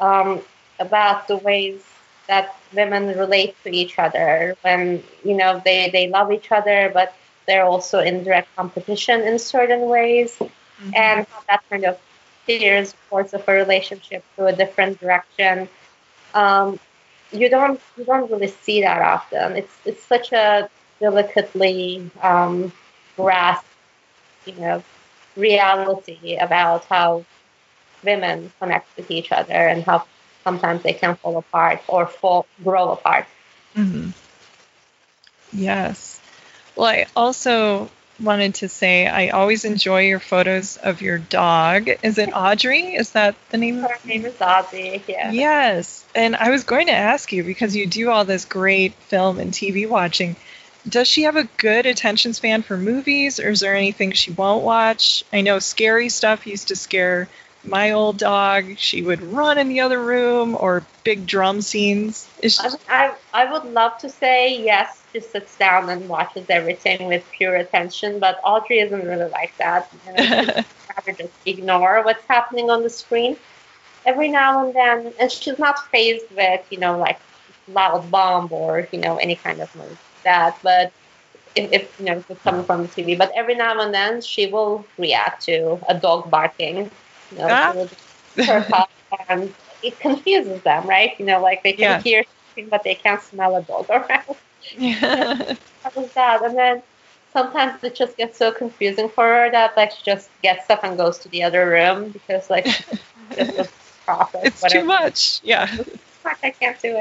um, 0.00 0.40
about 0.78 1.28
the 1.28 1.36
ways 1.36 1.82
that 2.28 2.54
women 2.72 3.08
relate 3.18 3.54
to 3.64 3.70
each 3.70 3.98
other 3.98 4.56
when 4.62 5.02
you 5.24 5.34
know 5.36 5.60
they 5.64 5.90
they 5.90 6.08
love 6.08 6.30
each 6.32 6.50
other, 6.52 6.90
but 6.92 7.14
they're 7.46 7.64
also 7.64 8.00
in 8.00 8.24
direct 8.24 8.54
competition 8.56 9.22
in 9.22 9.38
certain 9.38 9.88
ways, 9.88 10.36
Mhm. 10.80 10.94
and 10.94 11.26
how 11.30 11.40
that 11.48 11.62
kind 11.70 11.84
of 11.84 11.98
steers 12.42 12.94
course 13.08 13.32
of 13.32 13.46
a 13.48 13.52
relationship 13.52 14.24
to 14.36 14.46
a 14.46 14.52
different 14.52 14.98
direction. 15.00 15.68
Um, 16.34 16.78
you 17.32 17.48
don't 17.48 17.80
you 17.96 18.04
don't 18.04 18.30
really 18.30 18.48
see 18.48 18.82
that 18.82 19.00
often. 19.02 19.56
It's 19.56 19.74
it's 19.84 20.04
such 20.04 20.32
a 20.32 20.68
delicately 21.00 22.10
um, 22.22 22.72
grasped, 23.16 23.66
you 24.46 24.54
know, 24.54 24.82
reality 25.36 26.36
about 26.36 26.84
how 26.86 27.24
women 28.02 28.52
connect 28.58 28.88
with 28.96 29.10
each 29.10 29.32
other 29.32 29.52
and 29.52 29.84
how 29.84 30.04
sometimes 30.46 30.84
they 30.84 30.92
can 30.92 31.16
fall 31.16 31.36
apart 31.38 31.82
or 31.88 32.06
fall 32.06 32.46
grow 32.62 32.92
apart. 32.92 33.26
Mhm. 33.74 34.12
Yes. 35.52 36.20
Well, 36.76 36.86
I 36.86 37.06
also 37.16 37.90
wanted 38.22 38.54
to 38.54 38.68
say 38.68 39.08
I 39.08 39.30
always 39.30 39.64
enjoy 39.64 40.02
your 40.02 40.20
photos 40.20 40.76
of 40.76 41.02
your 41.02 41.18
dog. 41.18 41.90
Is 42.02 42.16
it 42.18 42.30
Audrey? 42.32 42.94
Is 42.94 43.10
that 43.10 43.34
the 43.50 43.58
name 43.58 43.84
of 43.84 43.90
Her 43.90 43.98
name 44.04 44.24
is 44.24 44.34
Ozzy. 44.34 45.02
Yeah. 45.08 45.32
Yes. 45.32 46.04
And 46.14 46.36
I 46.36 46.50
was 46.50 46.62
going 46.62 46.86
to 46.86 46.92
ask 46.92 47.32
you 47.32 47.42
because 47.42 47.74
you 47.74 47.88
do 47.88 48.10
all 48.10 48.24
this 48.24 48.44
great 48.44 48.94
film 48.94 49.40
and 49.40 49.52
TV 49.52 49.88
watching. 49.88 50.36
Does 50.88 51.08
she 51.08 51.24
have 51.24 51.34
a 51.34 51.48
good 51.56 51.86
attention 51.86 52.32
span 52.34 52.62
for 52.62 52.76
movies 52.76 53.40
or 53.40 53.50
is 53.50 53.60
there 53.60 53.74
anything 53.74 54.12
she 54.12 54.30
won't 54.30 54.62
watch? 54.62 55.24
I 55.32 55.40
know 55.40 55.58
scary 55.58 56.08
stuff 56.08 56.46
used 56.46 56.68
to 56.68 56.76
scare 56.76 57.28
my 57.64 57.90
old 57.92 58.18
dog. 58.18 58.78
She 58.78 59.02
would 59.02 59.22
run 59.22 59.58
in 59.58 59.68
the 59.68 59.80
other 59.80 60.02
room 60.02 60.56
or 60.58 60.84
big 61.04 61.26
drum 61.26 61.60
scenes. 61.60 62.28
She, 62.42 62.56
I, 62.88 63.14
I, 63.32 63.44
I 63.44 63.52
would 63.52 63.64
love 63.72 63.98
to 63.98 64.08
say 64.08 64.56
yes, 64.62 65.02
she 65.12 65.20
sits 65.20 65.56
down 65.56 65.88
and 65.88 66.08
watches 66.08 66.46
everything 66.48 67.06
with 67.06 67.24
pure 67.32 67.56
attention, 67.56 68.18
but 68.18 68.38
Audrey 68.44 68.80
isn't 68.80 69.04
really 69.04 69.30
like 69.30 69.56
that. 69.58 69.88
You 70.06 70.12
know, 70.12 70.62
rather 70.96 71.18
just 71.18 71.32
ignore 71.44 72.02
what's 72.04 72.24
happening 72.28 72.70
on 72.70 72.82
the 72.82 72.90
screen. 72.90 73.36
Every 74.04 74.28
now 74.28 74.64
and 74.64 74.74
then, 74.74 75.12
and 75.18 75.30
she's 75.30 75.58
not 75.58 75.76
fazed 75.90 76.26
with, 76.30 76.60
you 76.70 76.78
know, 76.78 76.98
like 76.98 77.18
loud 77.68 78.10
bomb 78.10 78.48
or, 78.52 78.88
you 78.92 79.00
know, 79.00 79.16
any 79.16 79.34
kind 79.34 79.60
of 79.60 79.74
noise 79.74 79.88
like 79.90 80.22
that. 80.24 80.58
But 80.62 80.92
if, 81.56 81.72
if 81.72 81.98
you 81.98 82.06
know, 82.06 82.18
if 82.18 82.30
it's 82.30 82.42
coming 82.42 82.64
from 82.64 82.82
the 82.82 82.88
TV, 82.88 83.18
but 83.18 83.32
every 83.34 83.54
now 83.54 83.80
and 83.80 83.92
then 83.92 84.20
she 84.20 84.46
will 84.46 84.86
react 84.98 85.44
to 85.46 85.80
a 85.88 85.98
dog 85.98 86.30
barking. 86.30 86.90
You 87.30 87.38
know, 87.38 87.48
Ah. 87.50 87.70
she 87.72 87.76
will 87.78 87.86
just 87.86 88.46
perk 88.46 88.70
up 88.72 88.90
and 89.28 89.54
it 89.82 89.98
confuses 90.00 90.62
them, 90.62 90.86
right? 90.86 91.12
You 91.18 91.26
know, 91.26 91.40
like 91.40 91.62
they 91.62 91.72
can 91.72 91.80
Yeah. 91.82 92.00
hear 92.00 92.24
something, 92.54 92.68
but 92.70 92.82
they 92.84 92.94
can't 92.94 93.22
smell 93.22 93.56
a 93.56 93.62
dog 93.62 93.86
around. 93.90 94.36
yeah. 94.78 95.54
That 95.84 95.94
was 95.96 96.10
that. 96.14 96.42
And 96.42 96.58
then 96.58 96.82
sometimes 97.32 97.82
it 97.84 97.94
just 97.94 98.16
gets 98.16 98.38
so 98.38 98.50
confusing 98.50 99.08
for 99.14 99.24
her 99.24 99.50
that 99.52 99.76
like 99.76 99.92
she 99.92 100.02
just 100.04 100.30
gets 100.42 100.68
up 100.68 100.82
and 100.82 100.96
goes 100.98 101.18
to 101.20 101.28
the 101.28 101.44
other 101.44 101.68
room 101.68 102.10
because 102.10 102.50
like 102.50 102.64
just 103.36 103.70
process 104.04 104.42
it's 104.44 104.62
whatever. 104.62 104.80
too 104.82 104.86
much. 104.86 105.40
Yeah. 105.44 105.68
I 106.42 106.50
can't 106.50 106.80
do 106.82 106.96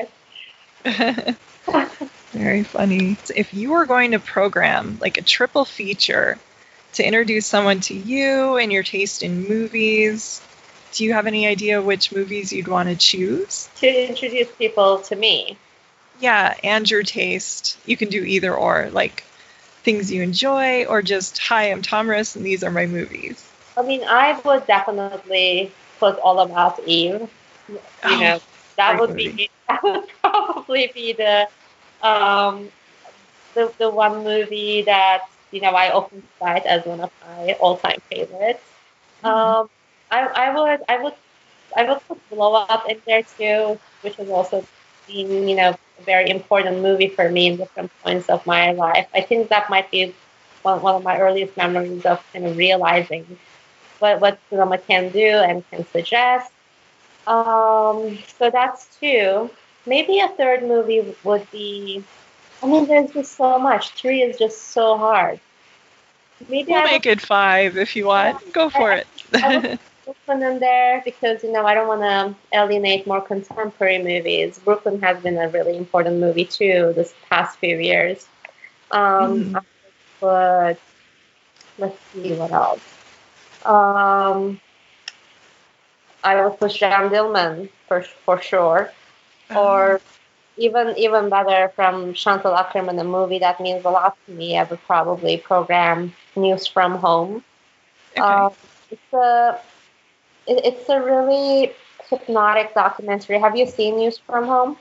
it. 0.85 1.38
Very 2.31 2.63
funny. 2.63 3.17
If 3.35 3.53
you 3.53 3.71
were 3.71 3.85
going 3.85 4.11
to 4.11 4.19
program 4.19 4.97
like 5.01 5.17
a 5.17 5.21
triple 5.23 5.65
feature 5.65 6.38
to 6.95 7.05
introduce 7.05 7.45
someone 7.45 7.79
to 7.81 7.93
you 7.93 8.58
and 8.58 8.71
your 8.71 8.84
taste 8.84 9.23
in 9.23 9.47
movies, 9.47 10.41
do 10.93 11.03
you 11.03 11.13
have 11.13 11.27
any 11.27 11.47
idea 11.47 11.81
which 11.81 12.13
movies 12.13 12.51
you'd 12.53 12.67
want 12.67 12.89
to 12.89 12.95
choose? 12.95 13.69
To 13.77 14.08
introduce 14.10 14.49
people 14.51 14.99
to 14.99 15.15
me. 15.15 15.58
Yeah, 16.19 16.55
and 16.63 16.89
your 16.89 17.03
taste. 17.03 17.77
You 17.86 17.97
can 17.97 18.10
do 18.10 18.23
either 18.23 18.53
or, 18.53 18.89
like 18.91 19.23
things 19.84 20.12
you 20.12 20.21
enjoy, 20.21 20.86
or 20.86 21.01
just, 21.01 21.38
hi, 21.38 21.71
I'm 21.71 21.81
Tomris, 21.81 22.36
and 22.36 22.45
these 22.45 22.63
are 22.63 22.71
my 22.71 22.86
movies. 22.86 23.45
I 23.77 23.84
mean, 23.84 24.03
I 24.03 24.39
would 24.45 24.65
definitely 24.65 25.71
was 25.99 26.17
All 26.23 26.39
About 26.39 26.79
Eve. 26.88 27.27
You 27.69 27.79
Oh, 28.03 28.19
know, 28.19 28.41
that 28.77 28.99
would 28.99 29.10
movie. 29.10 29.29
be 29.36 29.49
that 29.67 29.84
would 29.84 30.08
probably 30.21 30.91
be 30.93 31.13
the 31.13 31.47
um, 32.01 32.69
the 33.53 33.71
the 33.77 33.89
one 33.89 34.23
movie 34.23 34.84
that 34.84 35.23
you 35.51 35.62
know 35.62 35.71
I 35.71 35.91
often 35.91 36.23
cite 36.39 36.65
as 36.65 36.86
one 36.86 37.01
of 37.01 37.12
my 37.25 37.53
all 37.60 37.77
time 37.77 37.99
favorites. 38.10 38.63
Mm-hmm. 39.23 39.27
Um, 39.27 39.69
I, 40.12 40.21
I 40.25 40.53
would 40.55 40.84
I 40.88 40.97
would 41.03 41.13
I 41.75 41.84
would 41.84 41.99
put 42.08 42.29
Blow 42.29 42.53
Up 42.55 42.86
in 42.89 43.01
there 43.05 43.23
too, 43.23 43.79
which 44.01 44.15
has 44.15 44.29
also 44.29 44.65
been 45.08 45.47
you 45.47 45.55
know 45.55 45.75
a 45.99 46.03
very 46.03 46.29
important 46.29 46.81
movie 46.81 47.08
for 47.10 47.29
me 47.29 47.47
in 47.47 47.58
different 47.58 47.91
points 48.03 48.29
of 48.29 48.45
my 48.45 48.71
life. 48.71 49.08
I 49.13 49.21
think 49.21 49.49
that 49.49 49.69
might 49.69 49.89
be 49.91 50.13
one, 50.62 50.81
one 50.81 50.95
of 50.95 51.03
my 51.03 51.19
earliest 51.19 51.55
memories 51.58 52.05
of 52.05 52.23
kind 52.34 52.45
of 52.45 52.58
realizing 52.58 53.38
what 53.99 54.19
what 54.21 54.39
cinema 54.49 54.77
can 54.77 55.10
do 55.10 55.27
and 55.27 55.63
can 55.69 55.86
suggest. 55.88 56.51
Um, 57.27 58.17
so 58.38 58.49
that's 58.49 58.88
two. 58.99 59.49
Maybe 59.86 60.19
a 60.19 60.29
third 60.29 60.63
movie 60.63 61.15
would 61.23 61.49
be. 61.51 62.03
I 62.61 62.67
mean, 62.67 62.85
there's 62.87 63.11
just 63.11 63.35
so 63.35 63.57
much. 63.59 63.91
Three 63.91 64.21
is 64.21 64.37
just 64.37 64.59
so 64.71 64.97
hard. 64.97 65.39
Maybe 66.47 66.73
We'll 66.73 66.75
I 66.75 66.87
would 66.87 67.01
make 67.01 67.05
it 67.05 67.21
five 67.21 67.77
if 67.77 67.95
you 67.95 68.05
want. 68.05 68.39
Go 68.53 68.69
for 68.69 68.91
I- 68.91 68.93
it. 68.93 69.07
I 69.41 69.61
Brooklyn 70.05 70.43
in 70.43 70.59
there 70.59 71.01
because 71.05 71.43
you 71.43 71.51
know 71.51 71.65
I 71.65 71.73
don't 71.73 71.87
want 71.87 72.01
to 72.01 72.35
alienate 72.57 73.05
more 73.07 73.21
contemporary 73.21 74.01
movies. 74.01 74.59
Brooklyn 74.59 74.99
has 75.01 75.21
been 75.21 75.37
a 75.37 75.49
really 75.49 75.75
important 75.77 76.19
movie 76.19 76.45
too 76.45 76.93
this 76.95 77.13
past 77.29 77.57
few 77.59 77.77
years. 77.77 78.27
Um, 78.91 79.45
Mhm. 79.45 79.63
But 80.19 80.79
let's 81.77 81.97
see 82.13 82.33
what 82.33 82.51
else. 82.51 82.81
Um, 83.65 84.59
I 86.23 86.43
would 86.43 86.59
push 86.59 86.79
Jeanne 86.79 87.09
Dielman 87.09 87.69
for 87.87 88.01
for 88.01 88.41
sure, 88.41 88.91
or 89.53 90.01
even 90.57 90.93
even 90.97 91.29
better 91.29 91.71
from 91.75 92.13
Chantal 92.13 92.53
Akerman, 92.53 92.99
a 92.99 93.03
movie 93.03 93.39
that 93.39 93.59
means 93.59 93.83
a 93.85 93.89
lot 93.89 94.17
to 94.25 94.31
me. 94.31 94.57
I 94.57 94.63
would 94.63 94.81
probably 94.83 95.37
program 95.37 96.13
News 96.35 96.67
from 96.67 96.95
Home. 96.95 97.43
Okay. 98.11 98.21
Um, 98.21 98.53
it's 98.91 99.13
a 99.13 99.59
it, 100.47 100.65
it's 100.65 100.89
a 100.89 101.01
really 101.01 101.73
hypnotic 102.09 102.73
documentary. 102.73 103.39
Have 103.39 103.55
you 103.55 103.65
seen 103.65 103.97
News 103.97 104.17
from 104.17 104.45
Home? 104.45 104.77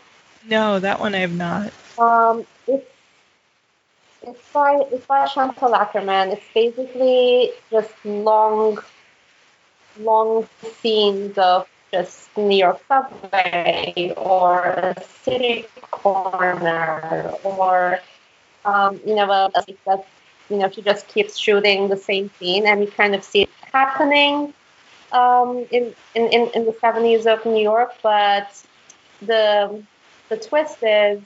no, 0.47 0.79
that 0.79 1.01
one 1.01 1.15
I 1.15 1.19
have 1.19 1.35
not. 1.35 1.73
Um, 1.99 2.47
it's 2.67 2.91
it's 4.23 4.53
by 4.53 4.83
it's 4.91 5.07
by 5.07 5.27
Chantal 5.27 5.73
Akerman. 5.73 6.33
It's 6.33 6.47
basically 6.55 7.53
just 7.71 7.93
long, 8.05 8.79
long 9.99 10.49
scenes 10.81 11.37
of 11.39 11.69
just 11.95 12.37
New 12.37 12.61
York 12.67 12.81
subway 12.89 14.13
or 14.17 14.59
a 14.97 15.03
city 15.23 15.67
corner 15.91 17.33
or 17.45 18.01
um, 18.65 19.01
you 19.07 19.15
know 19.19 19.29
a, 19.31 19.51
a 19.55 19.63
that 19.87 20.03
you 20.51 20.57
know 20.59 20.69
she 20.75 20.83
just 20.83 21.07
keeps 21.15 21.35
shooting 21.37 21.89
the 21.95 22.01
same 22.11 22.27
scene 22.39 22.67
and 22.67 22.77
you 22.83 22.91
kind 23.03 23.15
of 23.15 23.23
see 23.23 23.43
it 23.43 23.51
happening 23.73 24.53
um, 25.13 25.65
in, 25.71 25.95
in, 26.17 26.25
in, 26.37 26.43
in 26.57 26.63
the 26.67 26.77
70s 26.83 27.25
of 27.33 27.45
New 27.47 27.63
York, 27.63 27.93
but 28.03 28.49
the 29.23 29.83
the 30.31 30.37
twist 30.37 30.79
is 30.83 31.21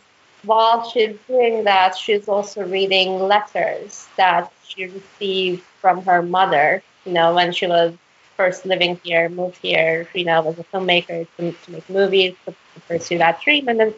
while 0.44 0.88
she's 0.90 1.16
doing 1.26 1.64
that, 1.64 1.96
she's 1.96 2.28
also 2.28 2.66
reading 2.66 3.18
letters 3.18 4.06
that 4.16 4.52
she 4.66 4.86
received 4.86 5.62
from 5.80 6.04
her 6.04 6.22
mother, 6.22 6.82
you 7.04 7.12
know, 7.12 7.34
when 7.34 7.52
she 7.52 7.66
was 7.66 7.94
first 8.38 8.64
living 8.66 9.00
here, 9.04 9.28
moved 9.28 9.58
here, 9.62 10.08
you 10.14 10.24
know, 10.24 10.48
as 10.48 10.58
a 10.58 10.64
filmmaker 10.64 11.26
to, 11.38 11.52
to 11.52 11.72
make 11.72 11.90
movies, 11.90 12.36
to, 12.46 12.52
to 12.74 12.80
pursue 12.88 13.18
that 13.18 13.40
dream. 13.42 13.68
And 13.68 13.80
then 13.80 13.94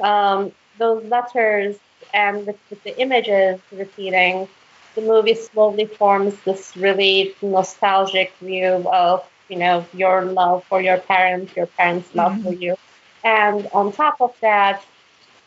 um, 0.00 0.52
those 0.78 1.04
letters 1.04 1.76
and 2.12 2.46
with, 2.46 2.56
with 2.70 2.82
the 2.84 2.98
images 3.00 3.60
repeating, 3.72 4.48
the 4.94 5.02
movie 5.02 5.34
slowly 5.34 5.86
forms 5.86 6.34
this 6.44 6.76
really 6.76 7.34
nostalgic 7.42 8.34
view 8.40 8.86
of, 8.92 9.22
you 9.48 9.58
know, 9.58 9.86
your 9.92 10.24
love 10.24 10.64
for 10.68 10.80
your 10.82 10.98
parents, 10.98 11.54
your 11.56 11.66
parents' 11.66 12.14
love 12.14 12.34
Mhm. 12.34 12.42
for 12.42 12.52
you. 12.52 12.76
And 13.24 13.68
on 13.72 13.92
top 13.92 14.16
of 14.20 14.32
that, 14.42 14.84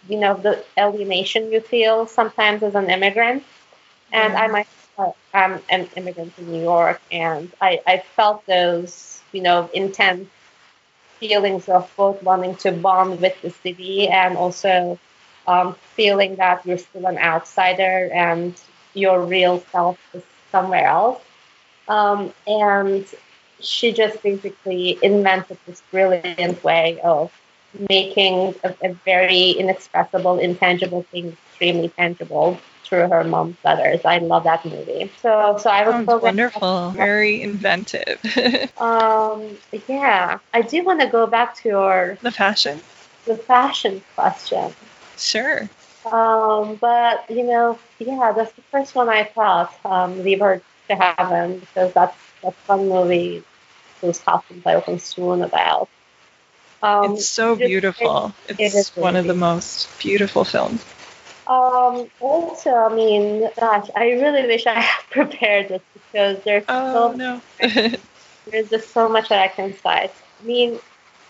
you 0.07 0.19
know, 0.19 0.35
the 0.35 0.63
alienation 0.79 1.51
you 1.51 1.61
feel 1.61 2.07
sometimes 2.07 2.63
as 2.63 2.75
an 2.75 2.89
immigrant. 2.89 3.43
And 4.11 4.33
Yeah. 4.33 4.37
I 4.37 4.47
myself, 4.47 4.67
I'm 5.35 5.59
an 5.69 5.89
immigrant 5.97 6.33
in 6.37 6.51
New 6.51 6.61
York, 6.61 7.01
and 7.11 7.51
I, 7.61 7.81
I 7.85 8.03
felt 8.15 8.45
those, 8.45 9.21
you 9.33 9.41
know, 9.41 9.69
intense 9.73 10.29
feelings 11.19 11.67
of 11.69 11.91
both 11.97 12.23
wanting 12.23 12.55
to 12.57 12.71
bond 12.71 13.21
with 13.21 13.39
the 13.41 13.49
city 13.49 14.07
and 14.07 14.37
also 14.37 14.97
um, 15.47 15.75
feeling 15.95 16.37
that 16.37 16.65
you're 16.65 16.77
still 16.77 17.05
an 17.05 17.17
outsider 17.17 18.09
and 18.13 18.59
your 18.93 19.25
real 19.25 19.59
self 19.71 19.99
is 20.13 20.23
somewhere 20.51 20.87
else. 20.87 21.21
Um, 21.87 22.33
and 22.47 23.05
she 23.59 23.91
just 23.91 24.21
basically 24.23 24.97
invented 25.01 25.57
this 25.65 25.81
brilliant 25.91 26.63
way 26.63 26.99
of 27.01 27.31
making 27.89 28.55
a, 28.63 28.73
a 28.81 28.93
very 29.05 29.51
inexpressible, 29.51 30.39
intangible 30.39 31.03
thing 31.03 31.37
extremely 31.49 31.89
tangible 31.89 32.59
through 32.85 33.07
her 33.09 33.23
mom's 33.23 33.57
letters. 33.63 34.01
I 34.05 34.19
love 34.19 34.43
that 34.43 34.63
movie. 34.65 35.11
So, 35.21 35.57
so 35.59 35.69
I 35.69 35.83
Sounds 35.85 36.05
program- 36.05 36.35
wonderful. 36.35 36.91
Very 36.91 37.41
inventive. 37.41 38.19
Um, 38.77 39.57
yeah, 39.87 40.39
I 40.53 40.61
do 40.61 40.83
want 40.83 40.99
to 41.01 41.07
go 41.07 41.27
back 41.27 41.55
to 41.57 41.69
your 41.69 42.17
the 42.21 42.31
fashion? 42.31 42.81
the 43.25 43.37
fashion 43.37 44.01
question. 44.15 44.73
Sure. 45.17 45.69
Um, 46.05 46.75
but 46.75 47.29
you 47.29 47.43
know, 47.43 47.79
yeah, 47.99 48.33
that's 48.35 48.51
the 48.51 48.61
first 48.63 48.93
one 48.93 49.07
I 49.09 49.23
thought. 49.23 49.73
Um, 49.85 50.23
Leave 50.23 50.39
Her 50.41 50.61
to 50.89 50.95
Heaven 50.95 51.59
because 51.59 51.93
that's 51.93 52.17
that's 52.43 52.57
one 52.67 52.89
movie 52.89 53.43
those 54.01 54.19
costumes 54.19 54.63
I 54.65 54.75
often 54.75 54.99
swoon 54.99 55.41
about. 55.41 55.87
Um, 56.83 57.13
it's 57.13 57.27
so 57.29 57.55
beautiful. 57.55 58.33
it 58.49 58.59
It's 58.59 58.75
is 58.75 58.89
one 58.95 59.15
of 59.15 59.25
the 59.25 59.33
most 59.33 59.87
beautiful 59.99 60.43
films. 60.43 60.83
Um, 61.47 62.09
also, 62.19 62.71
I 62.71 62.93
mean, 62.93 63.49
gosh, 63.59 63.89
I 63.95 64.11
really 64.11 64.47
wish 64.47 64.65
I 64.65 64.79
had 64.79 65.01
prepared 65.11 65.69
this 65.69 65.81
because 65.93 66.43
there's 66.43 66.65
Oh 66.67 66.87
so 66.91 67.13
no. 67.13 67.41
there's 68.45 68.69
just 68.69 68.91
so 68.91 69.07
much 69.09 69.29
that 69.29 69.39
I 69.39 69.47
can 69.47 69.73
cite. 69.73 70.13
I 70.41 70.43
mean, 70.43 70.79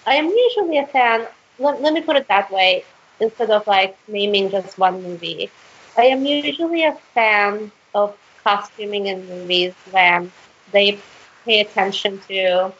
I 0.06 0.16
am 0.16 0.26
usually 0.28 0.78
a 0.78 0.88
fan. 0.88 1.28
Let, 1.58 1.82
let 1.82 1.94
me 1.94 2.02
put 2.02 2.16
it 2.18 2.28
that 2.28 2.52
way, 2.52 2.86
instead 3.20 3.50
of 3.52 3.66
like 3.68 3.98
naming 4.08 4.50
just 4.50 4.78
one 4.78 5.02
movie. 5.04 5.52
I 5.98 6.04
am 6.06 6.26
usually 6.26 6.84
a 6.84 6.98
fan 7.14 7.72
of 7.94 8.18
costuming 8.44 9.08
in 9.08 9.28
movies 9.28 9.74
when 9.92 10.32
they 10.72 11.04
pay 11.46 11.60
attention 11.62 12.20
to 12.28 12.74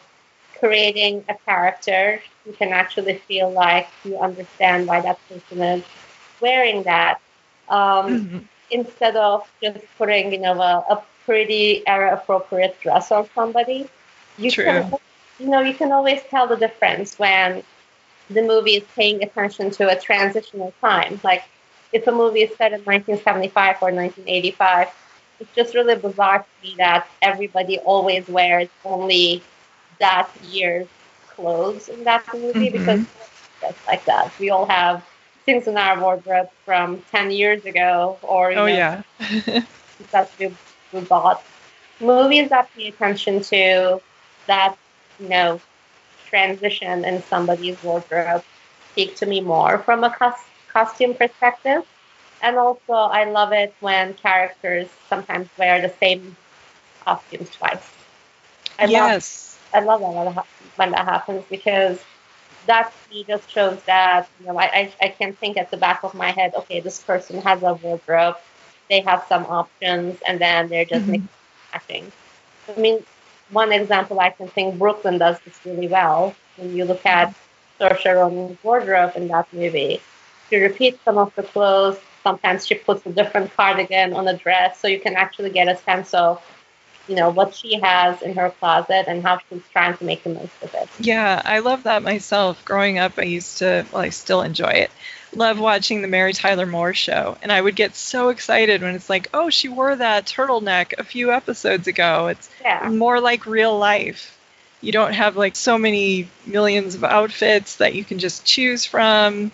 creating 0.58 1.24
a 1.28 1.34
character 1.46 2.20
you 2.44 2.52
can 2.52 2.72
actually 2.72 3.18
feel 3.28 3.50
like 3.50 3.88
you 4.04 4.18
understand 4.18 4.86
why 4.86 5.00
that 5.00 5.18
person 5.28 5.60
is 5.62 5.84
wearing 6.40 6.82
that. 6.84 7.20
Um, 7.68 8.22
Mhm. 8.22 8.48
instead 8.70 9.16
of 9.16 9.42
just 9.62 9.84
putting, 9.98 10.32
you 10.32 10.40
know, 10.40 10.60
a, 10.60 10.84
a 10.90 11.02
pretty 11.24 11.86
era 11.86 12.14
appropriate 12.14 12.78
dress 12.80 13.10
on 13.10 13.28
somebody. 13.34 13.88
You 14.36 14.52
True. 14.52 14.64
can, 14.64 14.92
you 15.38 15.48
know, 15.48 15.60
you 15.60 15.74
can 15.74 15.92
always 15.92 16.22
tell 16.30 16.46
the 16.46 16.56
difference 16.56 17.18
when 17.18 17.62
the 18.28 18.42
movie 18.42 18.76
is 18.76 18.84
paying 18.96 19.22
attention 19.22 19.70
to 19.72 19.88
a 19.88 19.98
transitional 19.98 20.74
time. 20.80 21.20
Like 21.22 21.42
if 21.92 22.06
a 22.06 22.12
movie 22.12 22.42
is 22.42 22.56
set 22.56 22.72
in 22.72 22.82
1975 22.84 23.76
or 23.80 23.90
1985, 23.92 24.88
it's 25.40 25.52
just 25.54 25.74
really 25.74 25.96
bizarre 25.96 26.38
to 26.40 26.48
me 26.62 26.74
that 26.78 27.08
everybody 27.22 27.78
always 27.78 28.28
wears 28.28 28.68
only 28.84 29.44
that 30.00 30.30
year's 30.40 30.88
clothes 31.28 31.88
in 31.88 32.04
that 32.04 32.24
movie 32.32 32.70
Mhm. 32.70 32.70
because 32.70 33.00
it's 33.62 33.86
like 33.86 34.04
that. 34.06 34.32
We 34.38 34.50
all 34.50 34.66
have 34.66 35.04
things 35.46 35.68
in 35.68 35.78
our 35.78 36.00
wardrobe 36.00 36.50
from 36.66 37.02
10 37.12 37.30
years 37.32 37.64
ago 37.66 38.18
or 38.22 38.54
Oh 38.54 38.66
know, 38.66 38.66
yeah. 38.66 39.02
that 40.12 40.30
we, 40.38 40.56
we 40.92 41.00
bought. 41.02 41.42
Movies 42.00 42.50
that 42.50 42.70
pay 42.74 42.88
attention 42.88 43.42
to 43.42 44.00
that, 44.46 44.76
you 45.20 45.28
know, 45.28 45.60
transition 46.26 47.04
in 47.04 47.22
somebody's 47.24 47.82
wardrobe 47.82 48.44
speak 48.92 49.16
to 49.16 49.26
me 49.26 49.40
more 49.40 49.78
from 49.78 50.04
a 50.04 50.10
cos- 50.10 50.48
costume 50.72 51.14
perspective. 51.14 51.82
And 52.42 52.56
also, 52.58 52.92
I 52.92 53.24
love 53.24 53.52
it 53.52 53.74
when 53.80 54.14
characters 54.14 54.88
sometimes 55.08 55.48
wear 55.58 55.80
the 55.80 55.92
same 56.00 56.36
costumes 57.04 57.50
twice. 57.50 57.92
I 58.78 58.86
love 58.86 59.14
yes. 59.14 59.58
I 59.72 59.80
love 59.80 60.00
that 60.00 60.08
when 60.12 60.26
that 60.26 60.34
hap- 60.34 60.48
when 60.76 60.90
that 60.92 61.04
happens 61.06 61.44
because 61.50 61.98
that 62.66 62.92
just 63.28 63.50
shows 63.50 63.82
that 63.84 64.28
you 64.38 64.46
know 64.46 64.58
I, 64.58 64.64
I 64.64 64.94
I 65.02 65.08
can 65.08 65.34
think 65.36 65.56
at 65.56 65.70
the 65.70 65.76
back 65.76 66.02
of 66.04 66.14
my 66.14 66.30
head, 66.32 66.54
okay, 66.56 66.80
this 66.80 67.00
person 67.02 67.40
has 67.42 67.62
a 67.62 67.74
wardrobe, 67.74 68.36
they 68.90 69.00
have 69.02 69.24
some 69.28 69.44
options, 69.46 70.18
and 70.26 70.40
then 70.40 70.68
they're 70.68 70.84
just 70.86 71.06
Mhm. 71.06 71.28
mixing. 71.72 72.12
I 72.68 72.80
mean, 72.80 73.04
one 73.48 73.72
example 73.72 74.20
I 74.20 74.30
can 74.30 74.48
think 74.50 74.78
Brooklyn 74.78 75.18
does 75.18 75.40
this 75.44 75.60
really 75.64 75.88
well. 75.88 76.36
When 76.56 76.74
you 76.74 76.84
look 76.84 77.04
at 77.06 77.34
Saoirse 77.80 78.14
Ronan's 78.14 78.58
wardrobe 78.62 79.12
in 79.16 79.28
that 79.28 79.46
movie, 79.52 80.04
she 80.50 80.56
repeats 80.56 80.98
some 81.04 81.18
of 81.18 81.34
the 81.36 81.42
clothes. 81.42 81.98
Sometimes 82.22 82.66
she 82.66 82.74
puts 82.76 83.06
a 83.06 83.12
different 83.12 83.52
cardigan 83.54 84.12
on 84.14 84.28
a 84.28 84.36
dress, 84.36 84.80
so 84.80 84.88
you 84.88 85.00
can 85.00 85.16
actually 85.16 85.50
get 85.50 85.68
a 85.68 85.76
sense 85.76 86.14
of 86.14 86.42
you 87.08 87.14
know 87.14 87.30
what 87.30 87.54
she 87.54 87.78
has 87.80 88.20
in 88.22 88.34
her 88.34 88.50
closet 88.50 89.04
and 89.06 89.22
how 89.22 89.38
she's 89.48 89.62
trying 89.72 89.96
to 89.96 90.04
make 90.04 90.22
the 90.24 90.30
most 90.30 90.62
of 90.62 90.74
it. 90.74 90.88
Yeah, 90.98 91.40
I 91.44 91.60
love 91.60 91.84
that 91.84 92.02
myself. 92.02 92.64
Growing 92.64 92.98
up, 92.98 93.12
I 93.18 93.22
used 93.22 93.58
to, 93.58 93.86
well, 93.92 94.02
I 94.02 94.10
still 94.10 94.42
enjoy 94.42 94.70
it. 94.70 94.90
Love 95.34 95.58
watching 95.58 96.02
the 96.02 96.08
Mary 96.08 96.32
Tyler 96.32 96.66
Moore 96.66 96.94
show, 96.94 97.36
and 97.42 97.52
I 97.52 97.60
would 97.60 97.76
get 97.76 97.94
so 97.94 98.30
excited 98.30 98.82
when 98.82 98.94
it's 98.94 99.10
like, 99.10 99.28
oh, 99.34 99.50
she 99.50 99.68
wore 99.68 99.94
that 99.94 100.26
turtleneck 100.26 100.98
a 100.98 101.04
few 101.04 101.32
episodes 101.32 101.86
ago. 101.86 102.28
It's 102.28 102.48
yeah. 102.62 102.88
more 102.90 103.20
like 103.20 103.46
real 103.46 103.76
life. 103.78 104.38
You 104.80 104.92
don't 104.92 105.12
have 105.12 105.36
like 105.36 105.56
so 105.56 105.78
many 105.78 106.28
millions 106.46 106.94
of 106.94 107.04
outfits 107.04 107.76
that 107.76 107.94
you 107.94 108.04
can 108.04 108.18
just 108.18 108.44
choose 108.44 108.84
from. 108.84 109.50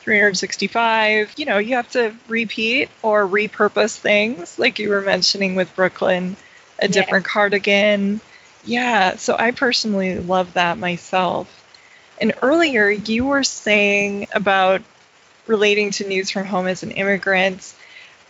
365. 0.00 1.32
You 1.38 1.46
know, 1.46 1.56
you 1.56 1.76
have 1.76 1.90
to 1.92 2.14
repeat 2.28 2.90
or 3.00 3.26
repurpose 3.26 3.96
things, 3.96 4.58
like 4.58 4.78
you 4.78 4.90
were 4.90 5.00
mentioning 5.00 5.54
with 5.54 5.74
Brooklyn 5.74 6.36
a 6.78 6.88
different 6.88 7.24
cardigan. 7.24 8.20
Yeah, 8.64 9.16
so 9.16 9.36
I 9.38 9.50
personally 9.50 10.18
love 10.18 10.54
that 10.54 10.78
myself. 10.78 11.48
And 12.20 12.34
earlier 12.42 12.88
you 12.90 13.26
were 13.26 13.44
saying 13.44 14.28
about 14.32 14.82
relating 15.46 15.90
to 15.92 16.08
news 16.08 16.30
from 16.30 16.46
home 16.46 16.66
as 16.66 16.82
an 16.82 16.92
immigrant. 16.92 17.74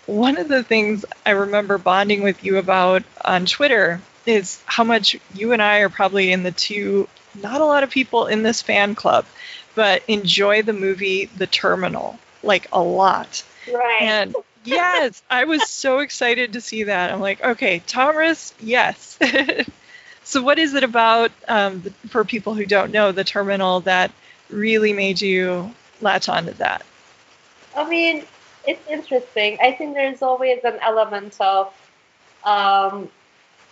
One 0.06 0.36
of 0.38 0.48
the 0.48 0.62
things 0.62 1.04
I 1.24 1.30
remember 1.30 1.78
bonding 1.78 2.22
with 2.22 2.44
you 2.44 2.58
about 2.58 3.04
on 3.24 3.46
Twitter 3.46 4.00
is 4.26 4.60
how 4.66 4.84
much 4.84 5.16
you 5.34 5.52
and 5.52 5.62
I 5.62 5.78
are 5.78 5.88
probably 5.88 6.32
in 6.32 6.42
the 6.42 6.52
two, 6.52 7.08
not 7.40 7.60
a 7.60 7.64
lot 7.64 7.82
of 7.82 7.90
people 7.90 8.26
in 8.26 8.42
this 8.42 8.62
fan 8.62 8.94
club, 8.94 9.26
but 9.74 10.02
enjoy 10.08 10.62
the 10.62 10.72
movie 10.72 11.26
The 11.26 11.46
Terminal 11.46 12.18
like 12.42 12.68
a 12.72 12.80
lot. 12.80 13.42
Right. 13.72 14.02
And 14.02 14.34
yes, 14.64 15.22
I 15.30 15.44
was 15.44 15.68
so 15.68 16.00
excited 16.00 16.54
to 16.54 16.60
see 16.60 16.84
that. 16.84 17.12
I'm 17.12 17.20
like, 17.20 17.42
okay, 17.42 17.80
Tomris, 17.86 18.52
yes. 18.60 19.18
so, 20.24 20.42
what 20.42 20.58
is 20.58 20.74
it 20.74 20.84
about 20.84 21.30
um, 21.48 21.82
for 22.08 22.24
people 22.24 22.54
who 22.54 22.66
don't 22.66 22.92
know 22.92 23.12
the 23.12 23.24
terminal 23.24 23.80
that 23.80 24.10
really 24.50 24.92
made 24.92 25.20
you 25.20 25.72
latch 26.00 26.28
onto 26.28 26.52
that? 26.54 26.84
I 27.76 27.88
mean, 27.88 28.24
it's 28.66 28.86
interesting. 28.88 29.58
I 29.60 29.72
think 29.72 29.94
there's 29.94 30.22
always 30.22 30.60
an 30.64 30.78
element 30.80 31.36
of, 31.40 31.72
um, 32.44 33.08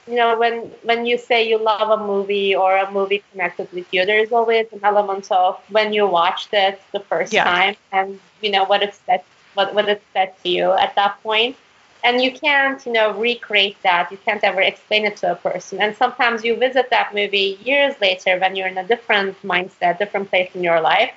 you 0.06 0.16
know, 0.16 0.38
when 0.38 0.62
when 0.82 1.06
you 1.06 1.16
say 1.16 1.48
you 1.48 1.58
love 1.58 2.00
a 2.00 2.04
movie 2.04 2.54
or 2.54 2.76
a 2.76 2.90
movie 2.90 3.22
connected 3.30 3.72
with 3.72 3.86
you, 3.92 4.04
there's 4.04 4.32
always 4.32 4.66
an 4.72 4.80
element 4.82 5.30
of 5.30 5.60
when 5.68 5.92
you 5.92 6.06
watched 6.06 6.52
it 6.52 6.80
the 6.92 7.00
first 7.00 7.32
yeah. 7.32 7.44
time 7.44 7.76
and 7.92 8.18
you 8.40 8.50
know 8.50 8.64
what 8.64 8.82
it 8.82 8.94
said 9.06 9.22
what, 9.54 9.74
what 9.74 9.88
it 9.88 10.02
said 10.12 10.34
to 10.42 10.48
you 10.48 10.72
at 10.72 10.94
that 10.94 11.22
point. 11.22 11.56
And 12.04 12.20
you 12.20 12.32
can't 12.32 12.84
you 12.84 12.92
know 12.92 13.12
recreate 13.12 13.76
that. 13.82 14.10
You 14.10 14.18
can't 14.18 14.42
ever 14.42 14.60
explain 14.60 15.04
it 15.04 15.16
to 15.18 15.32
a 15.32 15.36
person. 15.36 15.80
And 15.80 15.96
sometimes 15.96 16.44
you 16.44 16.56
visit 16.56 16.90
that 16.90 17.14
movie 17.14 17.58
years 17.62 17.94
later 18.00 18.38
when 18.38 18.56
you're 18.56 18.66
in 18.66 18.78
a 18.78 18.86
different 18.86 19.40
mindset 19.42 19.98
different 19.98 20.28
place 20.30 20.50
in 20.54 20.64
your 20.64 20.80
life. 20.80 21.12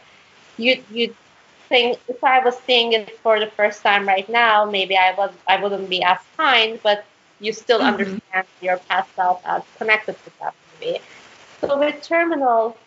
You 0.58 0.84
you 0.92 1.16
think 1.68 2.00
if 2.08 2.24
i 2.24 2.40
was 2.40 2.56
seeing 2.66 2.94
it 2.94 3.18
for 3.20 3.40
the 3.40 3.48
first 3.48 3.82
time 3.82 4.08
right 4.08 4.30
now 4.30 4.66
maybe 4.66 4.96
i 4.96 5.14
was 5.18 5.32
i 5.48 5.62
wouldn't 5.62 5.90
be 5.90 6.02
as 6.04 6.20
kind 6.38 6.80
but 6.84 7.06
you 7.40 7.52
still 7.52 7.80
mm-hmm. 7.80 7.94
understand 7.94 8.48
your 8.62 8.78
past 8.90 9.14
self 9.16 9.42
as 9.46 9.62
connected 9.78 10.16
to 10.24 10.32
that 10.40 10.54
movie. 10.80 11.00
So 11.62 11.78
with 11.78 12.02
terminal 12.02 12.78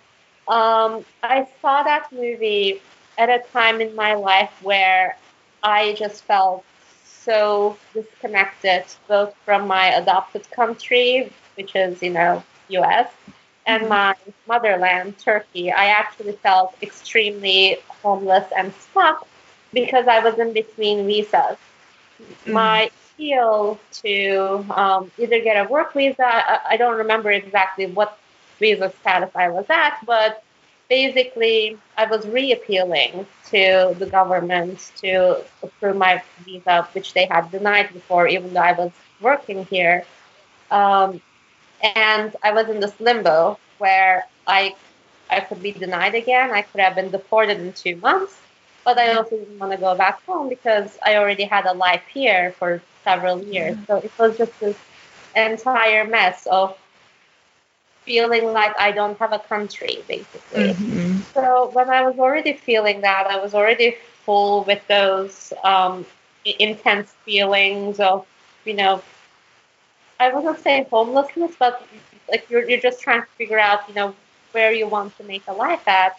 um, 0.49 1.05
i 1.23 1.47
saw 1.61 1.83
that 1.83 2.11
movie 2.13 2.81
at 3.19 3.29
a 3.29 3.41
time 3.53 3.81
in 3.81 3.95
my 3.95 4.15
life 4.15 4.53
where 4.63 5.17
I 5.63 5.95
just 5.95 6.25
felt 6.25 6.65
so 7.05 7.77
disconnected 7.95 8.85
both 9.07 9.35
from 9.45 9.67
my 9.67 9.87
adopted 9.89 10.51
country, 10.51 11.33
which 11.57 11.75
is, 11.75 12.03
you 12.03 12.11
know, 12.11 12.43
US, 12.69 13.11
and 13.67 13.83
mm-hmm. 13.83 13.91
my 13.91 14.15
motherland, 14.47 15.19
Turkey. 15.19 15.71
I 15.71 15.87
actually 15.87 16.33
felt 16.33 16.75
extremely 16.83 17.79
homeless 17.89 18.47
and 18.57 18.73
stuck 18.75 19.27
because 19.73 20.07
I 20.09 20.21
was 20.21 20.39
in 20.39 20.53
between 20.53 21.07
visas. 21.07 21.33
Mm-hmm. 21.33 22.53
My 22.53 22.91
appeal 23.19 23.79
to 24.03 24.65
um, 24.71 25.11
either 25.19 25.41
get 25.41 25.67
a 25.67 25.69
work 25.69 25.93
visa, 25.93 26.25
I, 26.25 26.61
I 26.71 26.77
don't 26.77 26.97
remember 26.97 27.31
exactly 27.31 27.87
what 27.87 28.19
visa 28.59 28.93
status 29.01 29.31
I 29.35 29.49
was 29.49 29.67
at, 29.69 29.99
but 30.07 30.43
basically 30.89 31.79
I 31.97 32.07
was 32.07 32.27
reappealing 32.27 33.27
to 33.51 33.95
the 33.99 34.07
government 34.07 34.93
to 34.97 35.43
approve 35.63 35.97
my 35.97 36.23
visa, 36.45 36.89
which 36.93 37.15
they 37.15 37.27
had 37.27 37.51
denied 37.51 37.93
before, 37.93 38.27
even 38.29 38.53
though 38.55 38.61
I 38.61 38.73
was 38.73 38.93
working 39.21 39.65
here. 39.67 40.05
Um, 40.71 41.21
and 41.83 42.35
I 42.43 42.53
was 42.53 42.69
in 42.69 42.81
this 42.81 42.99
limbo 43.01 43.59
where 43.79 44.27
I 44.47 44.75
I 45.31 45.41
could 45.41 45.63
be 45.63 45.73
denied 45.73 46.15
again. 46.15 46.51
I 46.53 46.63
could 46.63 46.81
have 46.81 46.95
been 46.95 47.11
deported 47.11 47.59
in 47.61 47.73
two 47.73 47.97
months, 47.97 48.41
but 48.85 48.99
I 48.99 49.13
also 49.15 49.37
didn't 49.37 49.59
want 49.59 49.73
to 49.73 49.79
go 49.79 49.95
back 49.95 50.25
home 50.27 50.49
because 50.49 50.99
I 51.05 51.17
already 51.17 51.45
had 51.45 51.67
a 51.67 51.73
life 51.75 52.03
here 52.13 52.53
for 52.59 52.83
several 53.05 53.43
years. 53.43 53.77
So 53.87 53.97
it 53.97 54.13
was 54.19 54.37
just 54.39 54.59
this 54.61 54.77
entire 55.35 56.05
mess 56.07 56.47
of 56.47 56.77
feeling 58.09 58.47
like 58.55 58.75
I 58.81 58.91
don't 58.91 59.19
have 59.19 59.35
a 59.35 59.39
country, 59.39 60.03
basically. 60.09 60.73
Mm-hmm. 60.73 61.19
So 61.35 61.71
when 61.75 61.91
I 61.91 62.01
was 62.09 62.19
already 62.19 62.55
feeling 62.55 63.03
that, 63.03 63.27
I 63.35 63.37
was 63.45 63.53
already 63.55 63.97
full 64.25 64.65
with 64.65 64.83
those 64.89 65.53
um, 65.63 66.07
intense 66.59 67.11
feelings 67.27 68.01
of, 68.01 68.27
you 68.65 68.73
know, 68.81 69.03
I 70.19 70.33
wasn't 70.33 70.59
saying 70.61 70.87
homelessness, 70.91 71.53
but 71.59 71.87
like 72.31 72.49
you're, 72.49 72.67
you're 72.69 72.81
just 72.81 73.01
trying 73.03 73.21
to 73.21 73.33
figure 73.37 73.59
out, 73.59 73.81
you 73.89 73.95
know, 73.95 74.15
where 74.53 74.73
you 74.73 74.87
want 74.89 75.17
to 75.19 75.25
make 75.25 75.45
a 75.47 75.53
life 75.53 75.87
at. 75.87 76.19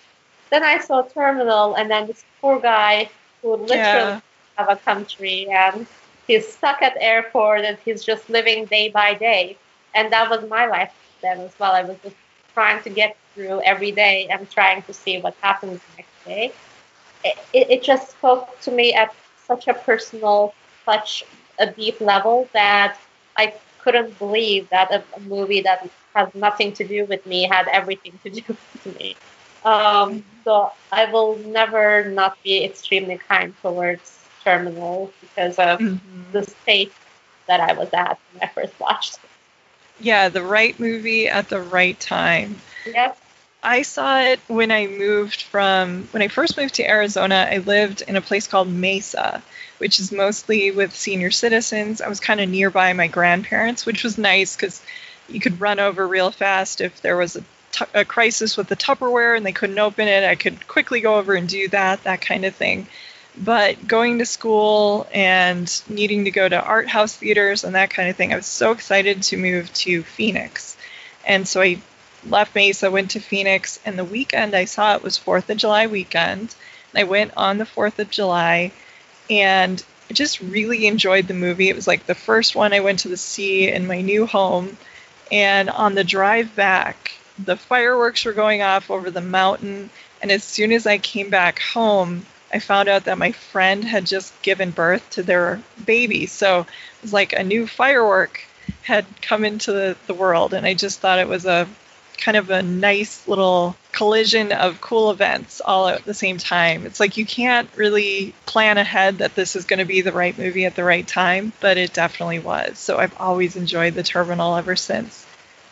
Then 0.52 0.64
I 0.64 0.78
saw 0.78 1.02
Terminal, 1.02 1.76
and 1.76 1.90
then 1.90 2.06
this 2.06 2.24
poor 2.40 2.60
guy 2.60 3.10
who 3.42 3.56
literally 3.56 4.14
yeah. 4.14 4.22
have 4.58 4.70
a 4.70 4.76
country, 4.76 5.48
and 5.50 5.88
he's 6.28 6.46
stuck 6.48 6.84
at 6.84 6.96
airport, 7.00 7.62
and 7.62 7.78
he's 7.84 8.04
just 8.04 8.30
living 8.30 8.66
day 8.66 8.90
by 8.90 9.16
day. 9.16 9.58
And 9.96 10.14
that 10.14 10.30
was 10.30 10.48
my 10.48 10.68
life 10.68 10.94
then 11.22 11.40
as 11.40 11.52
well. 11.60 11.72
I 11.72 11.84
was 11.84 11.98
just 12.04 12.16
trying 12.54 12.82
to 12.84 12.90
get 12.90 13.16
through 13.34 13.62
every 13.62 13.92
day 13.92 14.28
and 14.30 14.50
trying 14.50 14.82
to 14.84 14.94
see 14.94 15.20
what 15.20 15.36
happens 15.42 15.80
next 15.98 16.26
day. 16.26 16.52
It, 17.24 17.38
it 17.54 17.84
just 17.84 18.12
spoke 18.12 18.60
to 18.62 18.72
me 18.72 18.94
at 18.94 19.14
such 19.46 19.68
a 19.68 19.74
personal, 19.74 20.54
such 20.86 21.24
a 21.60 21.68
deep 21.72 22.00
level 22.00 22.48
that 22.54 22.98
I 23.38 23.54
couldn't 23.82 24.18
believe 24.20 24.70
that 24.70 24.92
a, 24.92 25.04
a 25.16 25.20
movie 25.22 25.62
that 25.62 25.90
has 26.16 26.34
nothing 26.36 26.74
to 26.74 26.88
do 26.88 27.06
with 27.06 27.26
me 27.26 27.44
had 27.44 27.68
everything 27.68 28.14
to 28.24 28.30
do 28.40 28.44
with 28.48 29.00
me. 29.00 29.16
Um, 29.66 30.24
so 30.44 30.72
I 30.92 31.06
will 31.12 31.38
never 31.38 32.10
not 32.10 32.42
be 32.44 32.64
extremely 32.64 33.18
kind 33.18 33.54
towards 33.62 34.18
Terminal 34.44 35.12
because 35.22 35.60
of 35.60 35.80
mm-hmm. 35.80 36.32
the 36.32 36.44
state 36.44 36.94
that 37.48 37.60
I 37.60 37.74
was 37.74 37.90
at 37.94 38.18
when 38.32 38.44
I 38.44 38.48
first 38.48 38.80
watched 38.80 39.16
it. 39.16 39.29
Yeah, 40.00 40.30
the 40.30 40.44
right 40.44 40.80
movie 40.80 41.28
at 41.28 41.50
the 41.50 41.62
right 41.62 42.00
time. 42.00 42.62
Yep. 42.86 43.18
I 43.62 43.82
saw 43.82 44.22
it 44.22 44.40
when 44.48 44.72
I 44.72 44.88
moved 44.88 45.42
from 45.42 46.08
when 46.12 46.22
I 46.22 46.30
first 46.30 46.56
moved 46.56 46.76
to 46.76 46.90
Arizona. 46.90 47.48
I 47.50 47.58
lived 47.58 48.02
in 48.02 48.16
a 48.16 48.22
place 48.22 48.48
called 48.48 48.70
Mesa, 48.70 49.44
which 49.80 50.00
is 50.00 50.12
mostly 50.12 50.72
with 50.72 50.96
senior 50.96 51.30
citizens. 51.30 52.00
I 52.00 52.08
was 52.08 52.22
kind 52.22 52.40
of 52.40 52.50
nearby 52.50 52.94
my 52.94 53.08
grandparents, 53.08 53.86
which 53.86 54.04
was 54.04 54.18
nice 54.18 54.56
because 54.56 54.82
you 55.28 55.42
could 55.42 55.60
run 55.60 55.80
over 55.80 56.08
real 56.08 56.32
fast 56.32 56.80
if 56.80 57.02
there 57.02 57.18
was 57.18 57.36
a, 57.36 57.44
t- 57.74 57.86
a 57.94 58.06
crisis 58.06 58.56
with 58.56 58.68
the 58.68 58.78
Tupperware 58.78 59.36
and 59.36 59.46
they 59.46 59.52
couldn't 59.52 59.78
open 59.78 60.08
it. 60.08 60.24
I 60.24 60.36
could 60.36 60.66
quickly 60.68 61.02
go 61.02 61.16
over 61.16 61.36
and 61.36 61.48
do 61.48 61.68
that, 61.70 62.04
that 62.06 62.22
kind 62.22 62.46
of 62.46 62.56
thing. 62.56 62.88
But 63.42 63.88
going 63.88 64.20
to 64.20 64.26
school 64.26 65.08
and 65.14 65.82
needing 65.88 66.26
to 66.26 66.32
go 66.32 66.48
to 66.48 66.62
art 66.62 66.90
house 66.90 67.16
theaters 67.16 67.64
and 67.64 67.76
that 67.76 67.90
kind 67.90 68.10
of 68.10 68.18
thing, 68.18 68.34
I 68.34 68.36
was 68.36 68.46
so 68.46 68.72
excited 68.72 69.24
to 69.24 69.38
move 69.38 69.74
to 69.76 70.04
Phoenix. 70.04 70.76
And 71.26 71.48
so 71.48 71.62
I 71.62 71.82
left 72.28 72.54
Mesa, 72.54 72.92
went 72.92 73.12
to 73.12 73.22
Phoenix, 73.22 73.80
and 73.86 73.98
the 73.98 74.04
weekend 74.04 74.56
I 74.56 74.66
saw 74.66 74.96
it 74.96 75.04
was 75.04 75.18
4th 75.18 75.50
of 75.50 75.58
July 75.58 75.88
weekend. 75.88 76.54
And 76.92 77.00
I 77.00 77.04
went 77.04 77.32
on 77.38 77.58
the 77.58 77.66
4th 77.66 78.00
of 78.00 78.10
July 78.10 78.74
and 79.30 79.82
I 80.10 80.14
just 80.14 80.42
really 80.42 80.88
enjoyed 80.88 81.28
the 81.28 81.34
movie. 81.34 81.70
It 81.70 81.76
was 81.76 81.88
like 81.88 82.06
the 82.06 82.16
first 82.16 82.56
one 82.56 82.74
I 82.74 82.80
went 82.80 83.00
to 83.00 83.10
the 83.10 83.18
see 83.18 83.70
in 83.70 83.88
my 83.88 84.02
new 84.02 84.26
home. 84.26 84.78
And 85.32 85.70
on 85.70 85.96
the 85.96 86.04
drive 86.04 86.56
back, 86.56 87.12
the 87.38 87.56
fireworks 87.56 88.26
were 88.26 88.34
going 88.34 88.64
off 88.64 88.90
over 88.90 89.12
the 89.12 89.22
mountain. 89.22 89.92
And 90.22 90.32
as 90.32 90.44
soon 90.44 90.72
as 90.72 90.88
I 90.88 90.98
came 90.98 91.30
back 91.30 91.60
home, 91.60 92.26
I 92.52 92.60
found 92.60 92.90
out 92.90 93.06
that 93.06 93.18
my 93.18 93.32
friend 93.32 93.84
had 93.84 94.06
just 94.06 94.40
given 94.42 94.72
birth 94.72 95.08
to 95.12 95.24
their 95.24 95.62
baby. 95.86 96.26
So 96.26 96.62
it 96.62 97.02
was 97.02 97.14
like 97.14 97.34
a 97.34 97.44
new 97.44 97.68
firework 97.68 98.44
had 98.84 99.06
come 99.22 99.46
into 99.46 99.72
the, 99.72 99.98
the 100.08 100.14
world. 100.14 100.54
And 100.54 100.66
I 100.66 100.74
just 100.74 101.00
thought 101.00 101.20
it 101.20 101.28
was 101.28 101.46
a 101.46 101.68
kind 102.18 102.38
of 102.38 102.50
a 102.50 102.62
nice 102.62 103.28
little 103.28 103.76
collision 103.92 104.52
of 104.52 104.82
cool 104.82 105.10
events 105.10 105.62
all 105.64 105.88
at 105.88 106.04
the 106.04 106.14
same 106.14 106.38
time. 106.38 106.86
It's 106.86 107.00
like 107.00 107.18
you 107.18 107.26
can't 107.26 107.70
really 107.76 108.34
plan 108.46 108.78
ahead 108.78 109.20
that 109.20 109.36
this 109.36 109.56
is 109.56 109.66
going 109.66 109.80
to 109.80 109.86
be 109.86 110.02
the 110.02 110.12
right 110.12 110.38
movie 110.38 110.66
at 110.66 110.76
the 110.76 110.84
right 110.84 111.08
time, 111.08 111.54
but 111.62 111.78
it 111.78 111.94
definitely 111.94 112.40
was. 112.40 112.78
So 112.78 112.98
I've 112.98 113.16
always 113.20 113.56
enjoyed 113.56 113.94
The 113.94 114.04
Terminal 114.04 114.56
ever 114.56 114.76
since. 114.76 115.26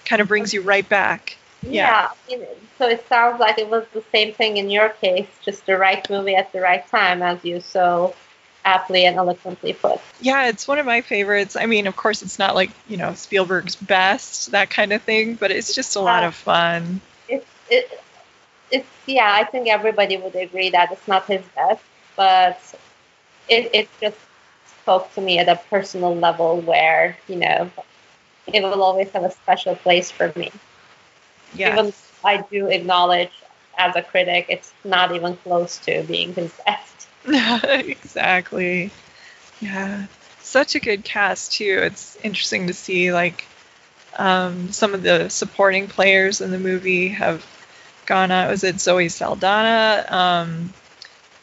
Kind 0.05 0.21
of 0.21 0.27
brings 0.27 0.53
you 0.53 0.61
right 0.61 0.87
back. 0.87 1.37
Yeah. 1.63 2.09
yeah. 2.27 2.45
So 2.77 2.87
it 2.87 3.07
sounds 3.09 3.39
like 3.39 3.57
it 3.57 3.69
was 3.69 3.85
the 3.93 4.03
same 4.11 4.33
thing 4.33 4.57
in 4.57 4.69
your 4.69 4.89
case, 4.89 5.27
just 5.43 5.65
the 5.65 5.77
right 5.77 6.07
movie 6.09 6.35
at 6.35 6.51
the 6.51 6.61
right 6.61 6.87
time, 6.87 7.21
as 7.21 7.43
you 7.43 7.59
so 7.59 8.15
aptly 8.67 9.05
and 9.05 9.15
eloquently 9.17 9.73
put. 9.73 9.99
Yeah, 10.19 10.47
it's 10.49 10.67
one 10.67 10.77
of 10.77 10.85
my 10.85 11.01
favorites. 11.01 11.55
I 11.55 11.65
mean, 11.65 11.87
of 11.87 11.95
course, 11.95 12.21
it's 12.21 12.37
not 12.37 12.53
like 12.53 12.69
you 12.87 12.97
know 12.97 13.13
Spielberg's 13.13 13.75
best, 13.75 14.51
that 14.51 14.69
kind 14.69 14.93
of 14.93 15.01
thing, 15.01 15.35
but 15.35 15.51
it's 15.51 15.73
just 15.73 15.95
a 15.95 16.01
lot 16.01 16.23
of 16.23 16.35
fun. 16.35 17.01
It's 17.27 17.47
it, 17.69 18.01
it's 18.71 18.87
yeah. 19.05 19.31
I 19.33 19.45
think 19.45 19.67
everybody 19.67 20.17
would 20.17 20.35
agree 20.35 20.69
that 20.71 20.91
it's 20.91 21.07
not 21.07 21.25
his 21.25 21.43
best, 21.55 21.83
but 22.15 22.59
it 23.49 23.71
it 23.73 23.89
just 23.99 24.17
spoke 24.81 25.13
to 25.15 25.21
me 25.21 25.39
at 25.39 25.49
a 25.49 25.59
personal 25.69 26.15
level 26.15 26.61
where 26.61 27.17
you 27.27 27.37
know 27.37 27.71
it 28.47 28.63
will 28.63 28.83
always 28.83 29.09
have 29.11 29.23
a 29.23 29.31
special 29.31 29.75
place 29.75 30.11
for 30.11 30.31
me. 30.35 30.51
Yeah. 31.57 31.73
Even 31.73 31.93
I 32.23 32.37
do 32.49 32.67
acknowledge 32.67 33.31
as 33.77 33.95
a 33.95 34.01
critic, 34.01 34.47
it's 34.49 34.73
not 34.83 35.15
even 35.15 35.37
close 35.37 35.77
to 35.79 36.03
being 36.03 36.33
his 36.33 36.51
best. 36.65 37.07
exactly. 37.63 38.91
Yeah. 39.59 40.05
Such 40.41 40.75
a 40.75 40.79
good 40.79 41.03
cast 41.03 41.53
too. 41.53 41.79
It's 41.83 42.17
interesting 42.23 42.67
to 42.67 42.73
see 42.73 43.11
like 43.11 43.45
um, 44.17 44.71
some 44.71 44.93
of 44.93 45.03
the 45.03 45.29
supporting 45.29 45.87
players 45.87 46.41
in 46.41 46.51
the 46.51 46.59
movie 46.59 47.09
have 47.09 47.45
gone 48.05 48.31
on. 48.31 48.49
Was 48.49 48.63
it 48.63 48.79
Zoe 48.79 49.09
Saldana, 49.09 50.05
um, 50.09 50.73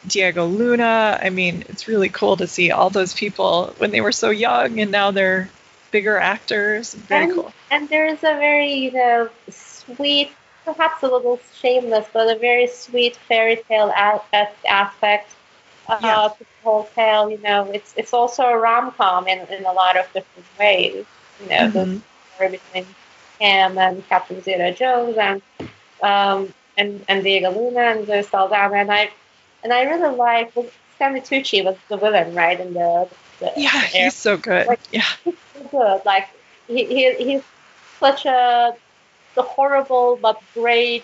Diego 0.07 0.45
Luna? 0.45 1.19
I 1.21 1.29
mean, 1.29 1.63
it's 1.69 1.87
really 1.87 2.09
cool 2.09 2.37
to 2.37 2.47
see 2.47 2.71
all 2.71 2.89
those 2.89 3.13
people 3.13 3.73
when 3.77 3.91
they 3.91 4.01
were 4.01 4.11
so 4.11 4.29
young 4.31 4.79
and 4.79 4.91
now 4.91 5.11
they're 5.11 5.49
bigger 5.91 6.17
actors. 6.17 6.93
Very 6.93 7.25
and, 7.25 7.33
cool. 7.33 7.53
And 7.71 7.89
there's 7.89 8.19
a 8.19 8.35
very, 8.37 8.73
you 8.73 8.91
know, 8.91 9.29
sweet, 9.93 10.31
perhaps 10.63 11.03
a 11.03 11.07
little 11.07 11.39
shameless, 11.59 12.07
but 12.11 12.35
a 12.35 12.39
very 12.39 12.67
sweet 12.67 13.15
fairy 13.15 13.57
tale 13.67 13.91
aspect 13.95 15.35
uh, 15.87 15.99
yeah. 16.01 16.29
the 16.39 16.45
whole 16.63 16.89
tale. 16.95 17.29
You 17.29 17.37
know, 17.39 17.69
it's 17.71 17.93
it's 17.95 18.13
also 18.13 18.43
a 18.43 18.57
rom 18.57 18.91
com 18.91 19.27
in, 19.27 19.39
in 19.47 19.65
a 19.65 19.71
lot 19.73 19.97
of 19.97 20.05
different 20.13 20.47
ways. 20.59 21.05
You 21.41 21.49
know, 21.49 21.55
mm-hmm. 21.55 21.71
the 21.73 22.01
story 22.35 22.49
between 22.51 22.85
him 23.39 23.77
and 23.77 24.07
Catherine 24.07 24.41
Zeta-Jones 24.41 25.17
and 25.17 25.41
um, 26.01 26.53
and 26.77 27.03
and 27.07 27.23
Diego 27.23 27.51
Luna 27.51 27.81
and 27.81 28.07
Zoe 28.07 28.23
Saldana, 28.23 28.75
and 28.75 28.91
I 28.91 29.11
and 29.63 29.73
I 29.73 29.83
really 29.83 30.15
like 30.15 30.55
well, 30.55 30.67
Stanley 30.95 31.21
Tucci 31.21 31.63
was 31.63 31.75
the 31.89 31.97
villain, 31.97 32.33
right? 32.33 32.59
In 32.59 32.73
the, 32.73 33.07
the 33.39 33.51
yeah, 33.57 33.71
the 33.71 33.87
he's 33.87 34.15
so 34.15 34.37
good. 34.37 34.67
Like, 34.67 34.79
yeah, 34.91 35.03
he's 35.23 35.35
so 35.53 35.63
good. 35.69 36.01
Like 36.05 36.29
he, 36.67 36.85
he 36.85 37.13
he's 37.15 37.43
such 37.99 38.25
a 38.25 38.75
the 39.35 39.43
horrible 39.43 40.17
but 40.21 40.41
great 40.53 41.03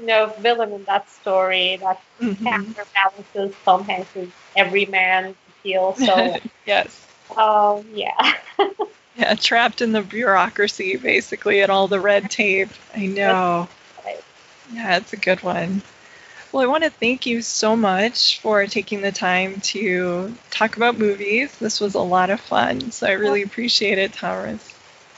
you 0.00 0.06
know, 0.06 0.32
villain 0.38 0.72
in 0.72 0.84
that 0.84 1.08
story. 1.10 1.76
That 1.76 2.00
mm-hmm. 2.20 2.44
counterbalances 2.44 3.54
Tom 3.64 3.84
Hanks's 3.84 4.30
everyman 4.56 5.34
appeal. 5.48 5.94
So 5.94 6.38
yes. 6.66 7.06
Um, 7.36 7.86
yeah. 7.92 8.34
yeah, 9.16 9.34
trapped 9.34 9.82
in 9.82 9.92
the 9.92 10.02
bureaucracy, 10.02 10.96
basically, 10.96 11.60
and 11.60 11.70
all 11.70 11.86
the 11.86 12.00
red 12.00 12.30
tape. 12.30 12.70
I 12.94 13.06
know. 13.06 13.68
Right. 14.04 14.22
Yeah, 14.72 14.96
it's 14.96 15.12
a 15.12 15.16
good 15.16 15.42
one. 15.42 15.82
Well, 16.50 16.64
I 16.64 16.66
want 16.66 16.82
to 16.82 16.90
thank 16.90 17.26
you 17.26 17.42
so 17.42 17.76
much 17.76 18.40
for 18.40 18.66
taking 18.66 19.02
the 19.02 19.12
time 19.12 19.60
to 19.60 20.34
talk 20.50 20.76
about 20.76 20.98
movies. 20.98 21.56
This 21.58 21.80
was 21.80 21.94
a 21.94 22.00
lot 22.00 22.30
of 22.30 22.40
fun, 22.40 22.90
so 22.90 23.06
I 23.06 23.12
really 23.12 23.42
appreciate 23.42 23.98
it, 23.98 24.12
Tomris. 24.12 24.58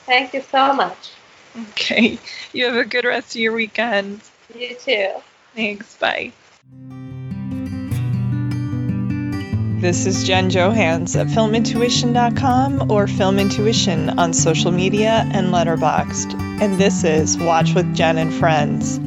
Thank 0.05 0.35
you 0.35 0.43
so 0.43 0.75
much. 0.75 1.13
Okay. 1.73 2.19
You 2.53 2.67
have 2.67 2.77
a 2.77 2.85
good 2.85 3.05
rest 3.05 3.35
of 3.35 3.41
your 3.41 3.53
weekend. 3.53 4.21
You 4.55 4.75
too. 4.75 5.11
Thanks. 5.55 5.97
Bye. 5.97 6.33
This 9.83 10.07
is 10.07 10.25
Jen 10.25 10.49
Johans 10.49 11.19
at 11.19 11.27
filmintuition.com 11.27 12.91
or 12.91 13.09
Film 13.09 13.39
Intuition 13.41 14.11
on 14.11 14.33
social 14.33 14.71
media 14.71 15.29
and 15.33 15.49
Letterboxd. 15.49 16.41
And 16.63 16.79
this 16.79 17.03
is 17.03 17.37
Watch 17.37 17.75
with 17.75 17.93
Jen 17.95 18.17
and 18.17 18.33
Friends. 18.33 19.01